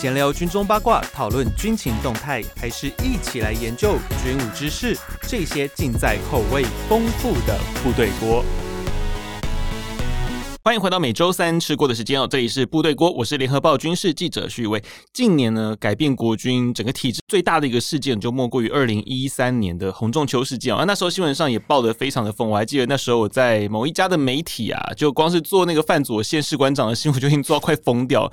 [0.00, 4.96] 闲聊军中八卦，讨论军情动态，还是一起来研究军武知识？
[5.22, 8.44] 这些尽在口味丰富的部队锅。
[10.62, 14.80] 欢迎回到每周三吃过的时间哦，这里是部队锅，我是联合报军事记者徐伟。
[15.12, 20.84] 近年呢，改变国军整个体制最大的一个事件，就莫过于二零一三年的洪仲秋事件啊。
[20.84, 28.30] 那时候新闻上也报得非常的疯，我还记得那时候我在某一家的媒体啊，就光是做那个范左县士官长的新闻，就已经做到快疯掉。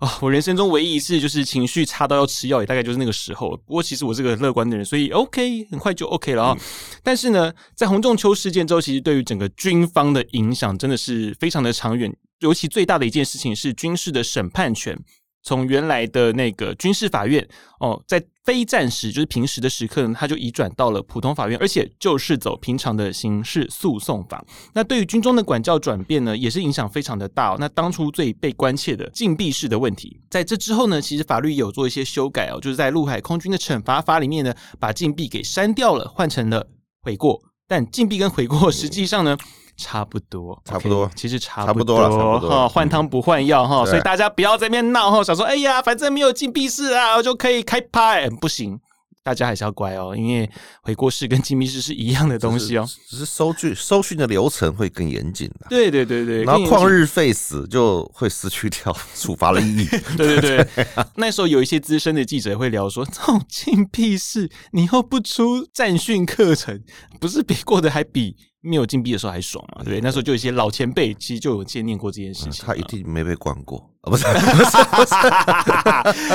[0.00, 3.56] 啊、哦，我人生中唯一一次就是情绪差到要吃药，也大概就是那个时候。
[3.66, 6.56] 不过其实我是个乐观的人，所以 OK，很快就 OK 了啊、哦。
[6.58, 6.62] 嗯、
[7.02, 12.14] 但是呢，在洪仲秋事件之后，其实对于整个军方的影响真的是非常的长远。
[12.40, 14.98] 尤其最大的一件事情是军事的审判权。
[15.46, 17.46] 从原来的那个军事法院
[17.78, 24.44] 哦，在非战时就是平时的时刻呢，他就移转到了普通法院，而且就是走平常的刑事诉讼法。
[24.74, 27.56] 那对于军中的管教转变呢，也是影响非常的大哦。
[27.60, 36.66] 那当初最被关切的禁闭式的问题，在这之后呢，其实法律有做一些修改哦，就是在陆海空军的惩罚法里面呢，把禁闭给删掉了，换成了
[37.02, 37.40] 悔过。
[37.68, 39.36] 但禁闭跟悔过 实际上呢，
[39.76, 48.80] 差不多，差不多，其实差不多哈，换汤不换药哈，所以大家不要在那边闹哈，想说哎呀，反正没有禁闭室啊，我就可以开拍，不行。
[49.22, 50.48] 大家还是要乖哦，因为
[50.82, 55.66] 回过室跟禁闭室是一样的东西哦，只是收据收训的流程会更严谨的。
[55.68, 59.88] 对对对对，然后旷日费时就会失去掉 处罚的意义。
[60.16, 66.80] 对对对，那时候有一些资深的记者会聊说，这种禁闭室你又不出战训课程，
[67.18, 68.36] 不是比过的还比。
[68.60, 69.82] 没有禁闭的时候还爽嘛？
[69.82, 70.00] 对不对？
[70.00, 72.64] 那时候就有一些老前辈，其实就有见念过这件事情。
[72.66, 74.24] 他一定没被关过 啊，不是？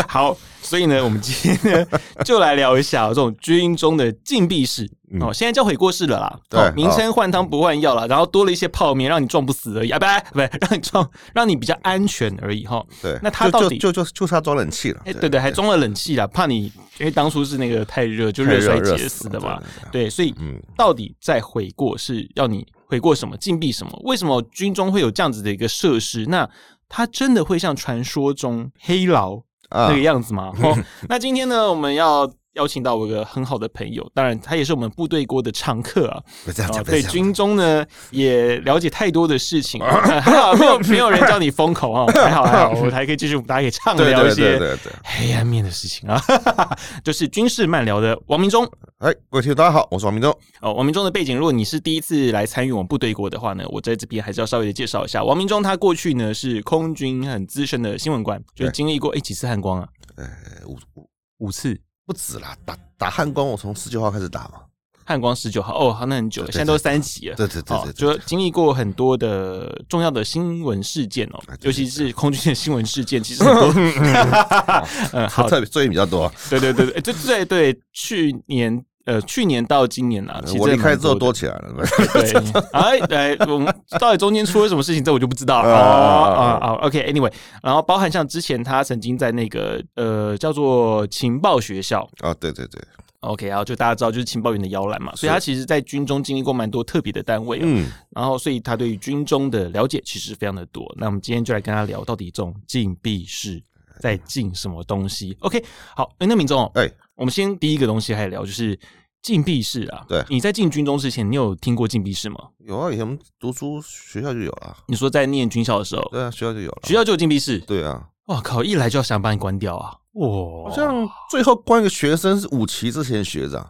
[0.07, 4.89] 好，所以呢，我们今天呢就来聊一下这种军中的禁闭式。
[5.19, 6.39] 哦，现在叫悔过式了啦。
[6.49, 12.81] 对，名称换汤不换药了，然后多了一些泡面，让你撞不死而已啊，不不，让你撞，让你比较安全而已哈。
[13.01, 15.01] 对，那他到底就就就差装冷气了。
[15.05, 19.61] 哎，对对，还装了冷气了，怕你因为当初是那个太热，就热衰竭死的嘛。
[19.91, 20.33] 对，所以
[20.77, 23.91] 到底在悔过是要你悔过什么，禁闭什么？
[24.03, 26.25] 为什么军中会有这样子的一个设施？
[26.27, 26.49] 那
[26.87, 30.51] 它真的会像传说中黑牢那个样子吗？
[30.61, 30.77] 哦，
[31.09, 32.31] 那今天呢，我们要。
[32.53, 36.21] 邀请到我一个很好的朋友，当然他也是我们部队锅的常客啊。
[36.45, 44.59] 不这样讲，对军中呢也了解太多的事情， 还好没有没有人叫你封口啊，还好还好， 我还可以继续大家可以畅聊一些
[45.03, 46.21] 黑暗面的事情啊。
[47.03, 48.65] 就是军事漫聊的王明忠，
[48.97, 50.29] 哎，各位听众大家好，我是王明忠。
[50.59, 55.23] 哦，王明忠的背景，如果你是第一次来参与我们部队锅的话呢，我在这边还是要稍微的介绍一下。
[55.23, 59.87] 王明忠他过去呢是空军很资深的新闻官，就经历过哎几次汉光啊？
[60.17, 60.27] 呃，
[60.67, 61.79] 五五五次。
[62.05, 64.61] 不止啦，打打汉光，我从十九号开始打嘛。
[65.03, 67.35] 汉光十九号，哦，好，那很久了，现在都三级了。
[67.35, 73.73] 对对对对，就经历过很多的重要的新闻事件哦，尤其是空军的新闻事件，其实很多。
[75.11, 76.31] 嗯，好，特别最近比较多。
[76.49, 78.85] 对对对对，就对对，去年。
[79.05, 81.73] 呃，去年到今年啊，我离开之后多起来了。
[82.13, 82.33] 对，
[82.71, 82.99] 哎，
[83.35, 85.73] 哎，我们到底中间出了什么事情，这我就不知道了。
[85.73, 87.31] 啊啊 OK，Anyway，
[87.63, 92.79] 然后包含像之前他曾经在那个呃叫做情报学校啊，对对对
[93.21, 100.85] ，OK，然后就大家知道就是情报员的摇篮嘛，所以他其实在军中经历过蛮多特别的单位，嗯，然后所以他对于军中的了解其实非常的多。
[100.95, 103.59] 那我们今天就来跟他聊到底这种禁闭室
[103.99, 105.63] 在禁什么东西？OK，
[105.95, 106.87] 好，那明忠，哎。
[107.21, 108.77] 我们先第一个东西还聊，就是
[109.21, 110.03] 禁闭室啊。
[110.09, 112.49] 对，你在进军中之前，你有听过禁闭室吗？
[112.65, 114.75] 有啊，以前我们读书学校就有啊。
[114.87, 116.01] 你说在念军校的时候？
[116.09, 117.59] 对啊，学校就有了，学校就有禁闭室。
[117.59, 119.95] 对啊，哇靠，一来就要想把你关掉啊！
[120.13, 120.27] 哇，
[120.67, 123.61] 好像最后关一个学生是五期之前的学长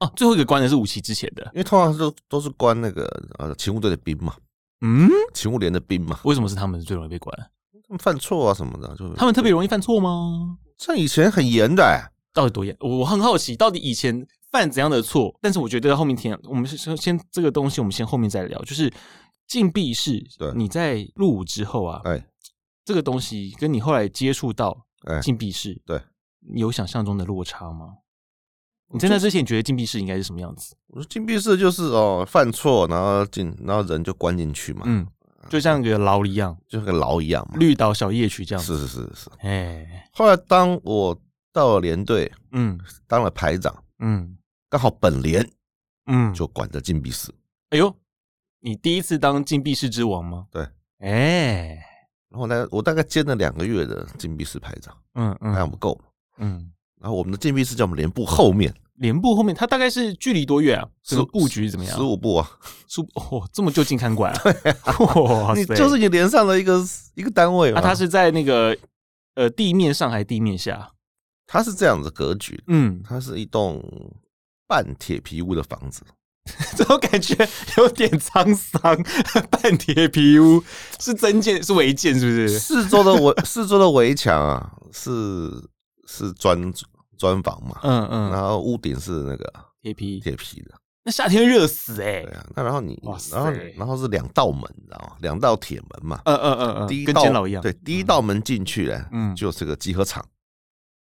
[0.00, 3.04] 哦，最后一个关的是五期之前的，因为通常都都是关那个
[3.38, 4.32] 呃勤务队的兵嘛，
[4.80, 6.18] 嗯，勤务连的兵嘛。
[6.24, 7.36] 为什么是他们最容易被关？
[7.86, 10.56] 他们犯错啊什么的，就他们特别容易犯错吗？
[10.78, 12.10] 像以前很严的、欸。
[12.34, 12.76] 到底多严？
[12.80, 15.32] 我很好奇，到底以前犯怎样的错？
[15.40, 18.60] 但是我觉得后面听，我们先先这个东西，我们先后面再聊。
[18.62, 18.92] 就是
[19.46, 22.26] 禁闭式，对，你在入伍之后啊，哎，
[22.84, 24.76] 这个东西跟你后来接触到
[25.22, 26.02] 禁闭式，对，
[26.40, 27.98] 你有想象中的落差吗？
[28.92, 30.74] 你在那之前，你觉得禁闭室应该是什么样子？
[30.88, 35.06] 我说禁闭室就是哦，犯错然后进，然后人就关进去嘛，嗯，
[35.48, 41.16] 就像个牢一样，就像个牢一样嘛，绿岛小夜曲这样子，是是是是，哎，后来当我。
[41.54, 44.36] 到了连队，嗯，当了排长，嗯，
[44.68, 45.48] 刚好本连，
[46.06, 47.32] 嗯，就管着禁闭室。
[47.70, 47.94] 哎呦，
[48.58, 50.46] 你第一次当禁闭室之王吗？
[50.50, 50.66] 对，
[50.98, 51.78] 哎，
[52.28, 55.96] 然后呢，我大概兼了两个月的禁闭室排长，嗯嗯，还不够，
[56.38, 60.88] 嗯，然后我们的禁闭室在我们连部后面，连部后面，它大概是距离多远啊？
[61.04, 61.96] 这个布局怎么样？
[61.96, 62.50] 十五步啊，
[62.88, 64.40] 十哦，这么就近看管 啊？
[64.42, 64.74] 对，
[65.22, 66.84] 哇，你就是你连上了一个
[67.14, 67.80] 一个单位啊。
[67.80, 68.76] 它是在那个。
[69.36, 70.92] 呃地面上还是地面下？
[71.46, 73.82] 它是这样子格局，嗯，它是一栋
[74.66, 76.02] 半铁皮屋的房子。
[76.76, 77.34] 这种感觉
[77.78, 78.94] 有点沧桑，
[79.50, 80.62] 半铁皮屋
[81.00, 82.58] 是真建是违建是不是？
[82.58, 85.50] 四周的围四周的围墙啊，是
[86.06, 86.70] 是砖
[87.16, 89.50] 砖房嘛，嗯嗯，然后屋顶是那个
[89.80, 90.72] 铁皮铁皮的，
[91.04, 92.22] 那夏天热死哎、欸。
[92.24, 93.00] 对啊，那然后你
[93.30, 95.16] 然后然后是两道门，你知道吗？
[95.20, 97.22] 两道铁门嘛，嗯嗯嗯嗯，第一道
[97.62, 100.22] 对，第一道门进去嘞，嗯，就是个集合场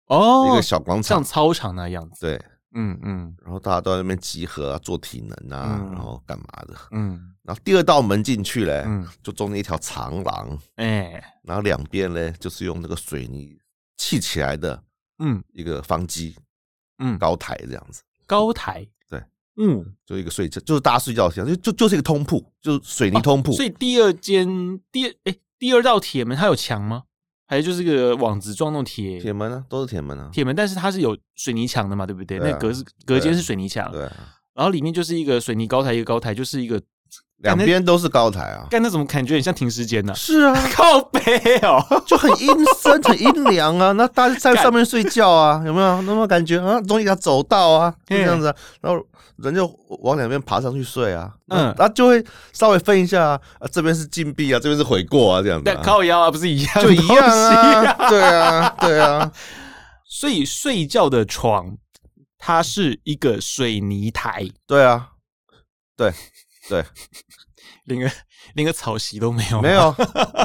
[0.08, 2.42] 哦，一个小广场，像操场那样子，对。
[2.76, 6.74] 嗯嗯，然后大家都在那边集合啊，做体能啊，嗯、然后干嘛的？
[6.90, 13.56] 嗯，然后第二道门进去嘞，嗯，就中间一条长廊，哎、欸，然后两边嘞就是用那个水泥
[13.98, 14.82] 砌起来的，
[15.20, 16.36] 嗯，一个方基，
[16.98, 19.24] 嗯，高台这样子，高台，对，
[19.58, 23.52] 嗯，就一个睡觉，就是大家睡觉的地方，就就就是一个通铺，就是水泥通铺。
[23.52, 24.48] 哦、所以第二间
[24.92, 27.04] 第二哎，第二道铁门它有墙吗？
[27.54, 32.40] 还是就是个网子状那种铁铁门啊，都是铁门啊，铁门，但是它是有水泥墙的嘛，对不对？
[32.40, 34.12] 对啊、那隔是隔间是水泥墙，对、啊，
[34.56, 36.82] 然后里面就是一个水泥高台，一个高台，就是一个
[37.38, 38.68] 两边都是高台啊。
[38.70, 40.14] 干那怎么感觉很像停尸间呢？
[40.16, 41.22] 是啊， 靠背
[41.64, 42.48] 哦， 就很阴
[42.78, 43.92] 森，很阴凉啊。
[43.98, 46.02] 那大家在上面睡觉啊，有没有？
[46.04, 49.04] 那么感觉啊，中间一条走到啊，就这样子、啊，然后。
[49.38, 49.66] 人就
[50.04, 53.42] 往两边爬上去睡啊，嗯，他就会稍微分一下啊，
[53.72, 55.82] 这边是禁闭啊，这边是悔过啊，这样子、啊。
[55.84, 59.32] 靠腰啊，不是一样，就一样啊，对啊，对啊。
[60.06, 61.76] 所以睡觉的床，
[62.38, 65.10] 它是一个水泥台，对啊，
[65.98, 66.14] 对
[66.70, 66.84] 对。
[67.86, 68.10] 连个
[68.56, 69.96] 连个草席都没有，没有，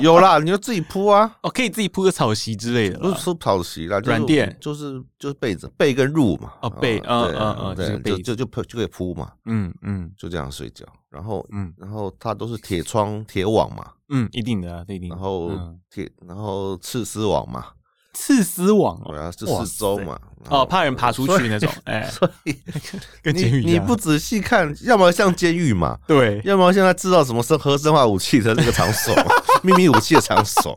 [0.02, 15.50] 有啦，你就自己铺啊，哦，可以自己铺个草席之类的，不是铺草席啦，软垫，就是就是被子，被跟褥嘛，哦，被，嗯嗯嗯，对，就就就铺就可以铺嘛，嗯嗯，就这样睡觉，然后嗯，然后它都是铁窗铁网嘛，嗯，一定的啊，一定，然后
[15.90, 17.66] 铁，然后刺丝网嘛。
[18.14, 20.18] 刺丝网对啊，就四周嘛，
[20.48, 22.56] 哦，怕人爬出去那种，哎，所以
[23.22, 23.74] 跟监狱一样。
[23.74, 29.14] 你不仔细看，要么像监狱嘛，对，要么现在制造什么生核生化武器的那个场所，
[29.62, 30.76] 秘密武器的场所，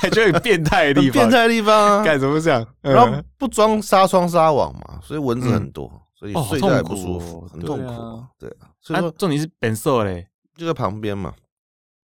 [0.00, 2.64] 感觉很变态的地方，变态的地方，干什么这样？
[2.82, 8.68] 然后不装纱窗纱网嘛，所以蚊子很多，所以睡觉不舒服，很痛苦，对啊。
[8.80, 10.26] 所以说重点是本色嘞，
[10.56, 11.32] 就在旁边嘛。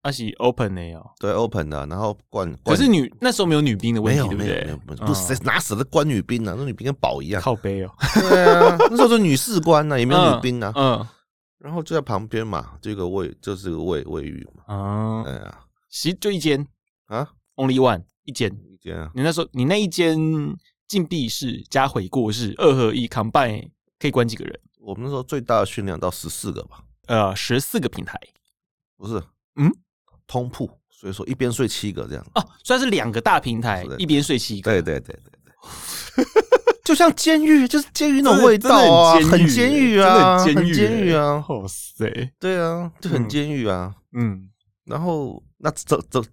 [0.03, 2.53] 它是 open 的哦，对，open 的，然后关。
[2.65, 4.63] 可是女那时候没有女兵的问题，对不对？
[4.65, 4.93] 没有，不
[5.45, 6.53] 哪死的关女兵呢？
[6.57, 7.91] 那女兵跟宝一样，靠背哦。
[8.15, 10.73] 对啊， 那时候是女士官呢，也没有女兵呢。
[10.75, 11.07] 嗯，
[11.57, 14.75] 然后就在旁边嘛，这个卫就是个卫卫浴嘛。
[14.75, 15.59] 啊，哎呀，
[15.89, 16.67] 其实就一间
[17.05, 19.09] 啊，only one 一间一间啊。
[19.15, 20.17] 你那时候你那一间
[20.85, 24.59] 禁闭室加悔过室二合一 combine 可以关几个人？
[24.81, 26.83] 我们那时候最大的训练到十四个吧？
[27.07, 28.19] 呃，十四个平台，
[28.97, 29.23] 不是，
[29.55, 29.71] 嗯。
[30.33, 32.25] 通铺，所以说一边睡七个这样。
[32.33, 35.31] 哦，虽然是两个大平台，一边睡七个，对对对对
[36.15, 36.25] 对，
[36.83, 44.49] 就像监狱，就是监狱那种味道啊，很监狱啊，很监狱啊，哇塞，对啊，就很监狱啊，嗯，
[44.85, 46.23] 然后那怎怎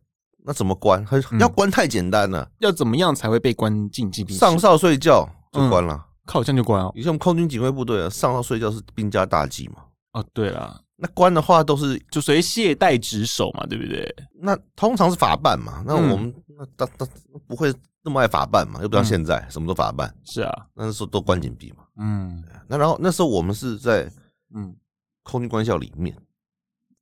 [0.46, 1.06] 那怎么关？
[1.38, 4.32] 要关太简单了，要怎么样才会被关进禁闭？
[4.32, 6.90] 上哨睡觉就关了，靠这样就关啊？
[6.94, 9.82] 以前我们空军警卫部队啊，上哨睡觉是兵家大忌嘛。
[10.14, 10.80] 哦，对了。
[11.02, 14.14] 那关的话都是就随懈怠职守嘛，对不对？
[14.34, 15.82] 那通常是法办嘛。
[15.86, 17.08] 那我们、嗯、那当当
[17.46, 20.14] 不会那么爱法办嘛，又不像现在、嗯、什么都法办。
[20.24, 21.84] 是啊，那时候都关禁闭嘛。
[21.96, 24.12] 嗯，那然后那时候我们是在
[24.54, 24.76] 嗯
[25.22, 26.14] 空军官校里面。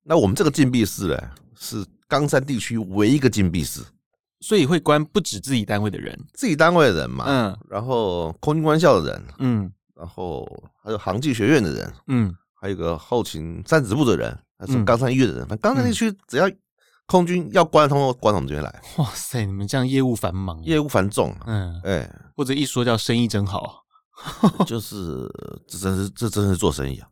[0.04, 3.82] 那我们这个禁闭室呢，是冈山地区唯一一个禁闭室，
[4.38, 7.24] 所以会关不止自己单位的人，自己单位的人嘛。
[7.26, 10.46] 嗯，然后空军官校的人，嗯，然后
[10.84, 12.32] 还有航技学院的人，嗯。
[12.60, 16.50] 还有一个后勤三指部的人，还是冈山医院的人，反正冈山地区只要
[17.06, 18.82] 空军要关，通通关我们这边来。
[18.96, 23.84] 哇塞，你们这样业务繁忙，业务繁重，嗯，哎，或者一说叫生意真好，
[24.66, 25.30] 就是
[25.66, 27.08] 这真是这真是做生意啊。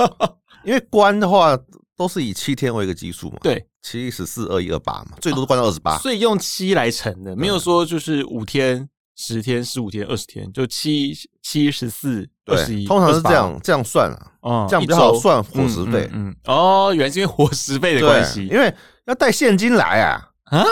[0.64, 1.58] 因为关的话
[1.96, 8.88] 都是以七天为一个基数嘛，对，七十四二一二八嘛，最多关到二十八，所以用七来乘的，没有说就是五天。
[9.18, 16.06] 十天、十五天、二十天，就七七十四、二十一，通常是这样这样算啊，嗯，这样比较好算伙食费。
[16.12, 18.72] 嗯，哦，原来是因为伙食费的关系，因为
[19.06, 20.62] 要带现金来啊啊，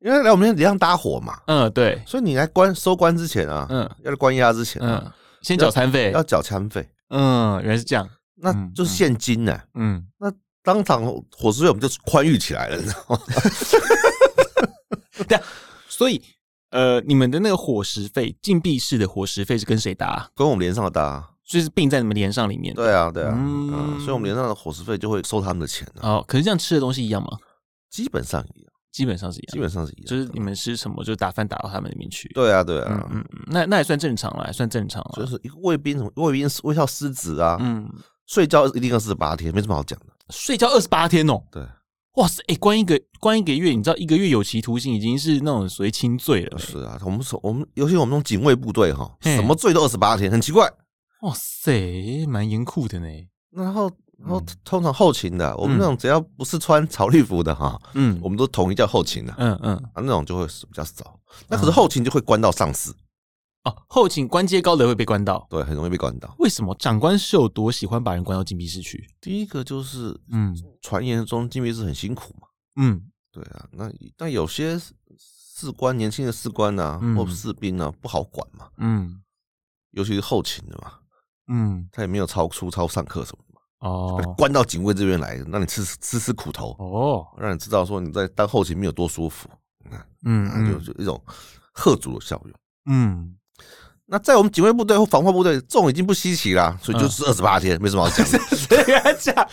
[0.00, 5.00] 因为来我们这样搭伙嘛，嗯，对，所以你来关收官之前啊，嗯，要来关押之前，嗯，
[5.42, 10.28] 先缴餐费，要缴餐费，嗯，原来是这样，那就是现金呢，嗯，那
[10.64, 13.20] 当场伙食费我们就宽裕起来了，你知道吗？
[15.28, 15.42] 对啊，
[15.88, 16.20] 所以。
[16.72, 20.28] 呃，你们的那个伙食费，禁闭室的伙食费是跟谁搭？
[20.34, 22.74] 跟我们连上的搭，所以是并在你们连上里面。
[22.74, 25.86] 对啊，对啊，嗯，所以我们连上的伙食费就会收他们的钱。
[26.00, 27.38] 哦，可是这样吃的东西一样吗？
[27.88, 28.72] 基本上一样。
[28.92, 32.28] 基本上是一样，基本上是一样，就是你们吃什么，就打饭打到他们里面去。
[32.34, 35.12] 对啊，对啊，嗯嗯，那那也算正常了，还算正常了。
[35.16, 37.90] 就是一个卫兵，卫兵卫校师职啊，嗯，
[38.26, 40.06] 睡觉一定二十八天，没什么好讲的。
[40.28, 41.66] 睡觉二十八天哦，对，
[42.14, 46.58] 哇塞，哎，关一个关一个月，你知道一个月有期徒刑已经是那种属于轻罪了。
[46.58, 50.70] 是啊，我们说我们尤其我们那种警卫部队哈，什么罪都二十八天，很奇怪。
[51.22, 53.06] 哇塞，蛮严酷的呢。
[53.50, 53.90] 然后。
[54.24, 61.18] 然后通常后勤的，我们那种只要不是穿草绿服的哈，嗯，我们都统一叫后勤的，嗯嗯，啊那种就会比较少。
[61.48, 62.94] 那可是后勤就会关到上司，
[63.64, 66.34] 哦，后勤官阶高的会被关到，对，很容易被关到。
[66.38, 69.08] 为什么长官是有多喜欢把人关到禁闭室去？
[69.20, 73.00] 第一个就是，嗯，传言中禁闭室很辛苦嘛，嗯，
[73.30, 74.76] 对啊，那但有些
[75.16, 79.22] 士官年轻的士官呐，或士兵呢不好管嘛，嗯，
[79.92, 80.94] 尤其是后勤的嘛，
[81.46, 83.60] 嗯，他也没有超出超上课什么嘛。
[83.88, 89.48] 哦，关到警卫这边来，让你吃吃吃苦头哦，让你知道说你在当后勤没有多舒服，
[90.24, 91.20] 嗯，嗯，就就一种
[91.74, 92.54] 吓阻的效用，
[92.86, 93.36] 嗯，
[94.06, 98.38] 那在我们警卫部队或防化部队，这种已经不稀奇啦，所以就是二十八天，没什么好讲的。
[98.56, 99.48] 谁讲？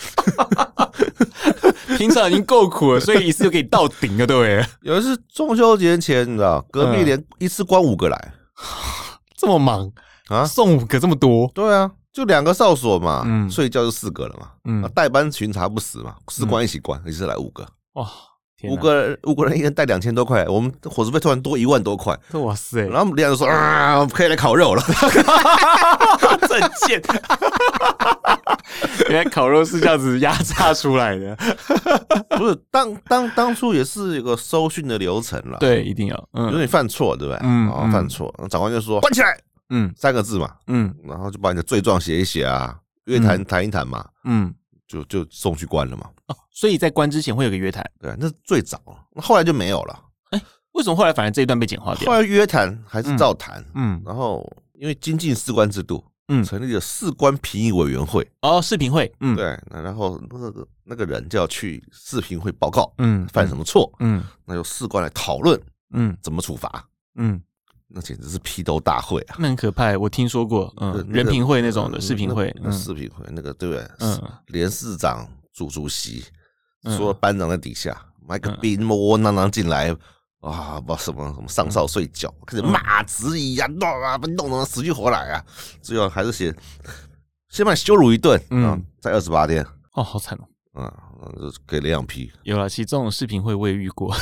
[1.97, 4.65] 平常已经够苦了，所以一次就可以到顶了，对不对？
[4.81, 8.33] 有一次中秋节前，你知道，隔壁连一次关五个来，
[9.37, 9.91] 这么忙
[10.27, 10.45] 啊？
[10.45, 11.49] 送五个这么多？
[11.53, 11.91] 对啊。
[12.11, 17.63] 就两个哨所嘛，嗯，睡觉就四个了嘛，嗯，代班巡查不死嘛，士官一起关，一次来五个，
[17.93, 18.09] 哇，
[18.63, 22.81] 五个人五个人一人带两千多块，我们伙食费突然多一万多块，哇塞！
[22.81, 24.83] 然后我们连长说啊，可以来烤肉了，
[26.47, 27.01] 真贱，
[29.09, 31.35] 原来烤肉是这样子压榨出来的，
[32.37, 37.39] 不是当当当初也是有个收讯的流程了，对，一定要，嗯，如果你犯错，对不对？
[37.43, 39.37] 嗯，犯错，长官就说关起来。
[39.71, 42.75] 嗯，三个字嘛，嗯，然后就把你的罪状写一写啊，
[43.05, 44.51] 约谈谈一谈嘛，嗯，
[44.87, 46.07] 就就送去关了嘛。
[46.29, 48.81] 哦，所以在关之前会有个约谈，对，那是最早，
[49.11, 49.99] 那后来就没有了。
[50.31, 52.09] 哎，为什么后来反而这一段被简化掉？
[52.09, 58.25] 后来约谈还是照谈，嗯，然后因为精进士官制度，嗯，成立了士官评议委员会。
[58.41, 65.59] 哦，士评会，嗯，对，那然后那个那个人就要去士评会报告，嗯，犯什么错，嗯，那由士官来讨论，
[65.93, 67.41] 嗯，怎么处罚，嗯。
[67.91, 69.35] 那简直是批斗大会啊！
[69.39, 73.83] 那很可怕，我听说过，嗯，人评会那种的士评会，士评会那个对不对？
[74.01, 75.27] 嗯，连士长、
[75.59, 76.23] 主主席，
[76.83, 79.93] 所有班长在底下，买个兵窝窝囊囊进来，
[80.39, 85.45] 啊，把什么什么上哨睡觉，开始骂质疑啊，弄啊，弄得死去活来啊，
[85.81, 86.55] 最后还是写
[87.49, 90.47] 先把你羞辱一顿，嗯，再二十八天，哦，好惨哦。
[90.71, 90.93] 啊，
[91.67, 92.69] 给两批，有了。
[92.69, 94.15] 其实这种视频会我也遇过，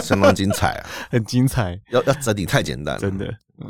[0.00, 1.78] 相当精彩啊， 很精彩。
[1.90, 3.26] 要要整理太简单了，真的。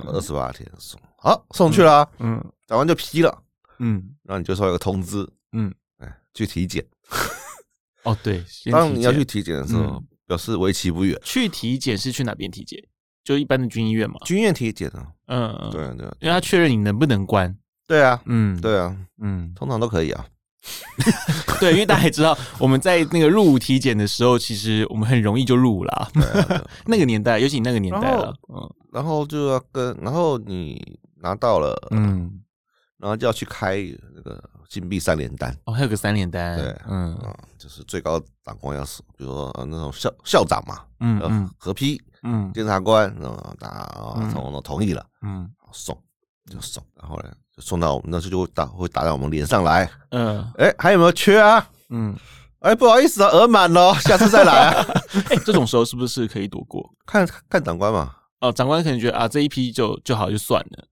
[0.06, 3.42] 二十八天送，好送去了，嗯，讲完就批了，
[3.78, 5.74] 嗯，然后你就收到一个通知，嗯，哎，
[6.34, 6.84] 去体检。
[8.04, 11.18] 哦，对，当你要去体检的时候，表示为期不远。
[11.24, 12.82] 去体检是去哪边体检？
[13.22, 14.16] 就一般的军医院嘛。
[14.24, 17.56] 军医院体检啊，嗯嗯，对对，因为他确认你能不能关。
[17.86, 20.26] 对啊，嗯，对啊，嗯，通常都可以啊。
[21.60, 26.10] 对，因为大家也知道，我们在那个入伍体检的时候，其实我们很容易就入伍了。
[26.86, 32.40] 那个年代，尤其你那个年代了，嗯，然后就要跟，然后你拿到了，嗯，
[32.98, 33.76] 然后就要去开
[34.14, 35.54] 那个禁闭三连单。
[35.66, 37.14] 哦，还有个三连单，对，嗯，
[37.58, 45.94] 就是最高长官要是，比如说那种校校长嘛，嗯，嗯，合批，嗯，检察官，啊，大啊，从同意了，嗯，送
[46.50, 47.30] 就送，然后呢？
[47.58, 51.68] 送到我们那时就会打会打到我们脸上来，嗯，哎，还有没有缺啊？
[51.90, 52.16] 嗯，
[52.60, 54.86] 哎，不好意思啊，额满了， 下次再来啊。
[55.28, 56.90] 哎，这种时候是不是可以躲过？
[57.04, 58.14] 看看长官嘛。
[58.40, 60.84] 哦，长官可能觉得啊，这一批就就好就算了，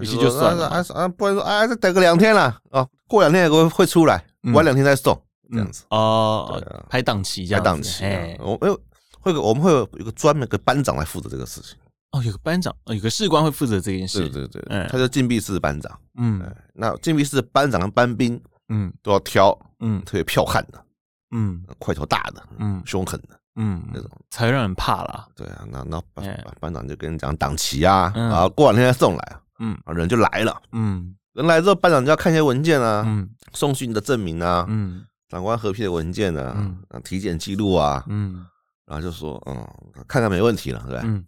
[0.00, 0.68] 一起就算了。
[0.68, 5.84] 啊啊，不然说啊，再等个两天了啊，过两天也会会出来，晚两天再送这样子。
[5.90, 8.04] 哦，排档期，排档期。
[8.38, 8.78] 我们
[9.20, 11.76] 会有我们会有一个专门的班长来负责这个事情。
[12.12, 14.28] 哦，有个班长，有个士官会负责这件事。
[14.28, 15.98] 对对对，嗯，他叫禁闭室班长。
[16.16, 16.40] 嗯，
[16.72, 20.84] 那禁闭室班长跟班兵，嗯，都要挑，嗯，特别剽悍的，
[21.32, 25.26] 嗯，块头大的，嗯，凶狠的，嗯，那种才让人怕啦。
[25.34, 29.78] 对啊，那那班班长就跟你讲档期啊，啊，过两天再送来，嗯。
[29.84, 38.44] 啊，人就来了，嗯，人来之后，班长就要看一些文件啊，嗯，送训的证明啊，嗯，长官核批的文件啊，嗯，体检记录啊，嗯，
[38.86, 39.66] 然后就说，嗯，
[40.06, 41.24] 看看没问题了，对嗯，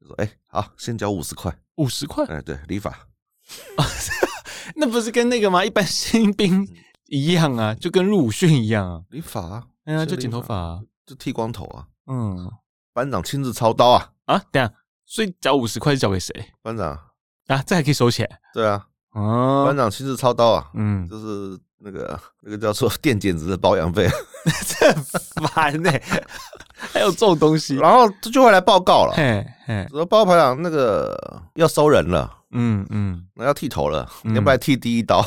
[0.00, 0.06] 就。
[0.06, 2.94] 说哎，好，先交五十块，五十块，哎，对，理发，
[4.76, 5.64] 那不是跟那个吗？
[5.64, 6.66] 一般新兵
[7.06, 12.50] 一样啊，就跟入伍训一样啊，理发，哎呀，就剪头发，就剃光头啊，嗯，
[12.92, 14.72] 班长亲自操刀啊，啊，等下，
[15.06, 16.32] 所以交五十块是交给谁？
[16.62, 16.98] 班长
[17.46, 18.28] 啊，这还可以收钱？
[18.52, 24.08] 对啊，哦，班长亲自操刀啊，嗯，就是那个那个叫做电剪子的保养费，
[24.66, 25.02] 这很
[25.52, 25.90] 烦呢。
[26.92, 29.14] 还有这种东西，然后就会来报告了。
[29.16, 35.22] 嘿，嘿，说报告排长那个要收人了，嗯嗯，那要剃头了，你要不要剃第一刀？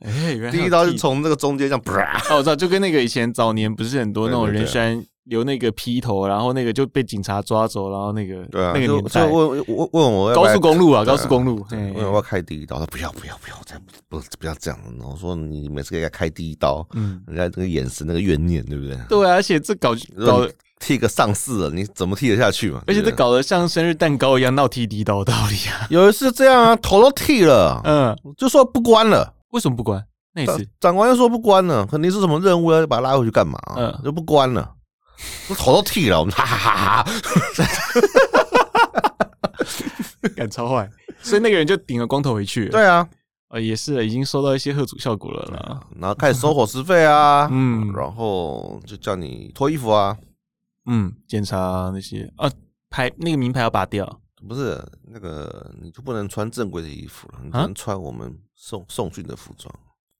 [0.00, 1.82] 哎，第一刀是从那个中间这样，
[2.30, 5.04] 哦，我知道，就跟那个以前早年不是很多那种人选。
[5.26, 13.76] 留那个披头，然后那个就被警察抓走，然后那个对啊，那个年代就问问问我高速公路啊，高速公路，问我要开第一刀，他不要不要不要，再
[14.08, 18.96] 不不要这样，然后说你每次给他开第一刀，嗯，人家这个眼神那个怨念，对不对？
[19.08, 20.46] 对啊，而且这搞搞
[20.78, 22.82] 剃个上司了，你怎么剃得下去嘛？
[22.86, 25.86] 而且这搞得像生日蛋糕一样，闹剃第一刀道理啊！
[25.90, 30.04] 有一次这样啊，头都剃了，嗯，就说不关了，为什么不关？
[30.34, 33.58] 那一次长官又说不关了，肯定是什么任务要把他拉回去干嘛？
[33.74, 34.70] 嗯，就不关了。
[35.48, 37.10] 我头都剃了，我们哈哈哈哈，
[40.36, 40.90] 敢超坏，
[41.22, 42.68] 所以那个人就顶了光头回去。
[42.68, 43.08] 对啊，
[43.48, 45.80] 呃，也是已经收到一些贺主效果了啦。
[45.98, 50.16] 然后开始收伙食费啊，嗯，然后就叫你脱衣服啊，
[50.86, 52.30] 嗯，检查那些。
[52.36, 52.50] 啊，
[52.90, 59.72] 牌那个名牌要拔掉，不是那个你就不能穿正规的衣服了，你只能穿我们送送训的服装。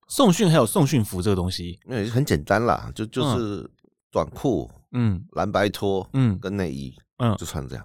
[0.08, 3.68] 送训还有送训服这个东西，那很简单啦，就就是
[4.16, 4.70] 短裤。
[4.92, 7.84] 嗯，蓝白拖，嗯，跟内衣，嗯，就穿这样，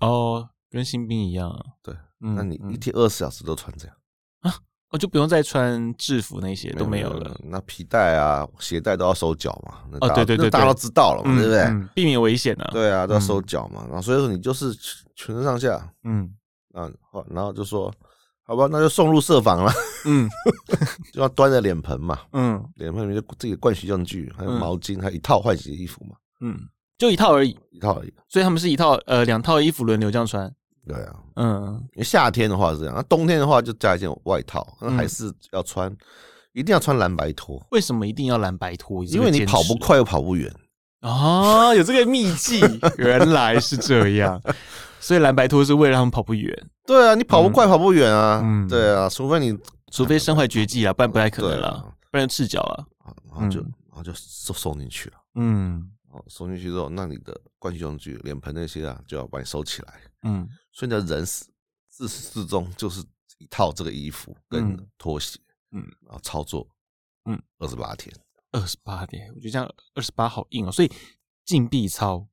[0.00, 3.94] 哦，跟新兵一样啊，对，那你一天二十四小时都穿这样
[4.40, 4.54] 啊？
[4.88, 7.38] 我就不用再穿制服那些都没有了。
[7.44, 9.98] 那皮带啊、鞋带都要收脚嘛？
[10.00, 11.88] 哦，对对对，大家都知道了嘛，对不对？
[11.94, 12.70] 避免危险啊。
[12.72, 13.84] 对啊，都要收脚嘛。
[13.86, 14.72] 然后所以说你就是
[15.14, 16.32] 全身上下，嗯，
[16.72, 16.88] 啊，
[17.28, 17.92] 然后就说。
[18.48, 19.70] 好吧，那就送入舍房了。
[20.06, 20.26] 嗯，
[21.12, 22.18] 就要端着脸盆嘛。
[22.32, 26.16] 嗯，脸盆里面就自己的盥洗用具，还有毛巾，还有一套换洗的衣服嘛。
[26.40, 26.58] 嗯，
[26.96, 28.12] 就一套而已，一套而已。
[28.26, 30.50] 所以他们是一套呃两套衣服轮流这样穿。
[30.86, 35.94] 对啊，嗯，因为夏天的话是这样，那冬天的话就加一件外套，那还是要穿，
[36.54, 37.62] 一定要穿蓝白拖。
[37.72, 39.04] 为什么一定要蓝白拖？
[39.04, 40.50] 因为你跑不快又跑不远。
[41.02, 42.62] 哦，有这个秘技，
[42.96, 44.40] 原来是这样。
[45.00, 46.70] 所以蓝白拖是为了让他们跑不远。
[46.86, 48.40] 对啊，你跑不快，跑不远啊。
[48.42, 49.58] 嗯，对啊，除非你，
[49.92, 52.86] 除非身怀绝技啊，不然不太可能了，不然赤脚啊。
[53.28, 55.16] 然后就，然后就送送进去了。
[55.34, 55.90] 嗯，
[56.26, 60.00] 送进去之后，那你的盥洗用具、脸盆那些啊，就要把你收起来。
[60.22, 63.00] 嗯，所以你的人自始至终就是
[63.38, 65.38] 一套这个衣服跟拖鞋。
[65.70, 66.66] 嗯，然后操作，
[67.26, 68.14] 嗯，二十八天，
[68.52, 70.72] 二十八天，我觉得这样二十八好硬哦。
[70.72, 70.90] 所以
[71.44, 72.26] 禁闭操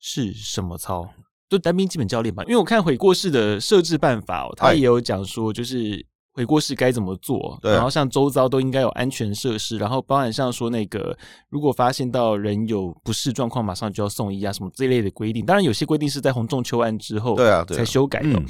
[0.00, 1.08] 是什么操？
[1.52, 7.58] 就单兵基本教练吧，因为我看悔过式的设置办法，他也有讲说，就是悔过式该怎么做。
[7.62, 11.14] 然后像周遭都应该有安全设施，然后包含像说那个，
[11.50, 15.44] 如果发现到人有不适状况，马上就要送医啊，什么这一类的规定。
[15.44, 18.42] 当然，有些规定是在洪仲秋案之后，对啊，才修改的。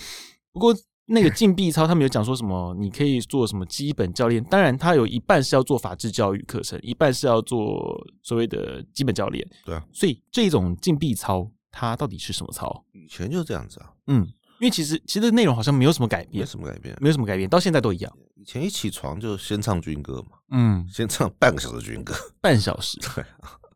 [0.53, 0.73] 不过
[1.07, 4.41] 那个禁闭操，他们有讲说什么，你可以做什么基本教练。
[4.45, 9.45] 当然，他有一半是要做法治教育课程，一半是要做所谓的基本教练。
[9.65, 11.51] 对啊，所以这种禁闭操。
[11.73, 12.85] 它到底是什么操？
[12.93, 14.19] 以前就是这样子啊，嗯，
[14.61, 18.13] 因为其实其实内容好像没有什么改变，没什么改变，没有什么改变，到现在都一样。
[18.37, 23.25] 以前一起床就先唱军歌嘛，嗯，先唱半个小时军歌，半小时， 对，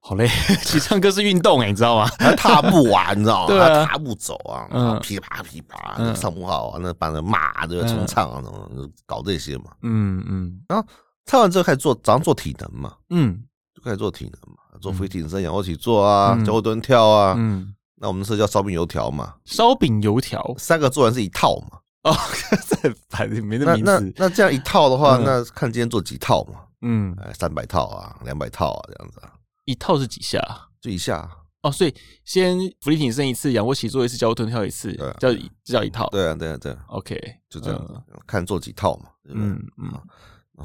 [0.00, 0.28] 好嘞，
[0.62, 2.06] 其实唱歌是运动哎，你知道吗？
[2.18, 3.46] 还踏步啊，你知道吗？
[3.48, 10.87] 对啊，踏步走啊，嗯，噼啪噼啪，上不好啊，那把那马的重唱啊，那种搞这些嘛，嗯嗯，然后
[11.24, 13.42] 唱完之后开始做，早上做体能嘛，嗯，
[13.74, 17.72] 就开始做体能嘛，做俯卧撑、仰卧起坐啊，脚后蹲跳啊，嗯。
[17.98, 19.35] 那我们是叫烧饼油条嘛？
[19.44, 21.78] 烧饼油条三个做完是一套嘛？
[22.04, 22.14] 哦，
[22.68, 23.90] 这反正没那名字。
[23.90, 26.61] 那那那这样一套的话，那看今天做几套嘛？
[26.82, 29.32] 嗯，三百套啊，两百套啊，这样子啊。
[29.64, 30.40] 一套是几下？
[30.80, 31.28] 就一下。
[31.62, 31.92] 哦，所以
[32.24, 36.09] 先伏地挺身一次，仰卧起坐一次，脚后蹲跳一次，叫这叫一套。
[36.11, 36.85] 对啊，对啊，对啊。
[36.88, 39.06] OK，就这样，看做几套嘛。
[39.24, 39.90] 嗯嗯。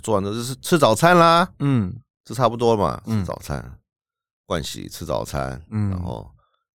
[0.04, 1.50] 做完了就是吃早餐啦。
[1.60, 1.92] 嗯，
[2.24, 3.02] 这差不多嘛。
[3.08, 3.80] 吃早餐，
[4.48, 6.30] 盥洗，吃早餐，嗯然后。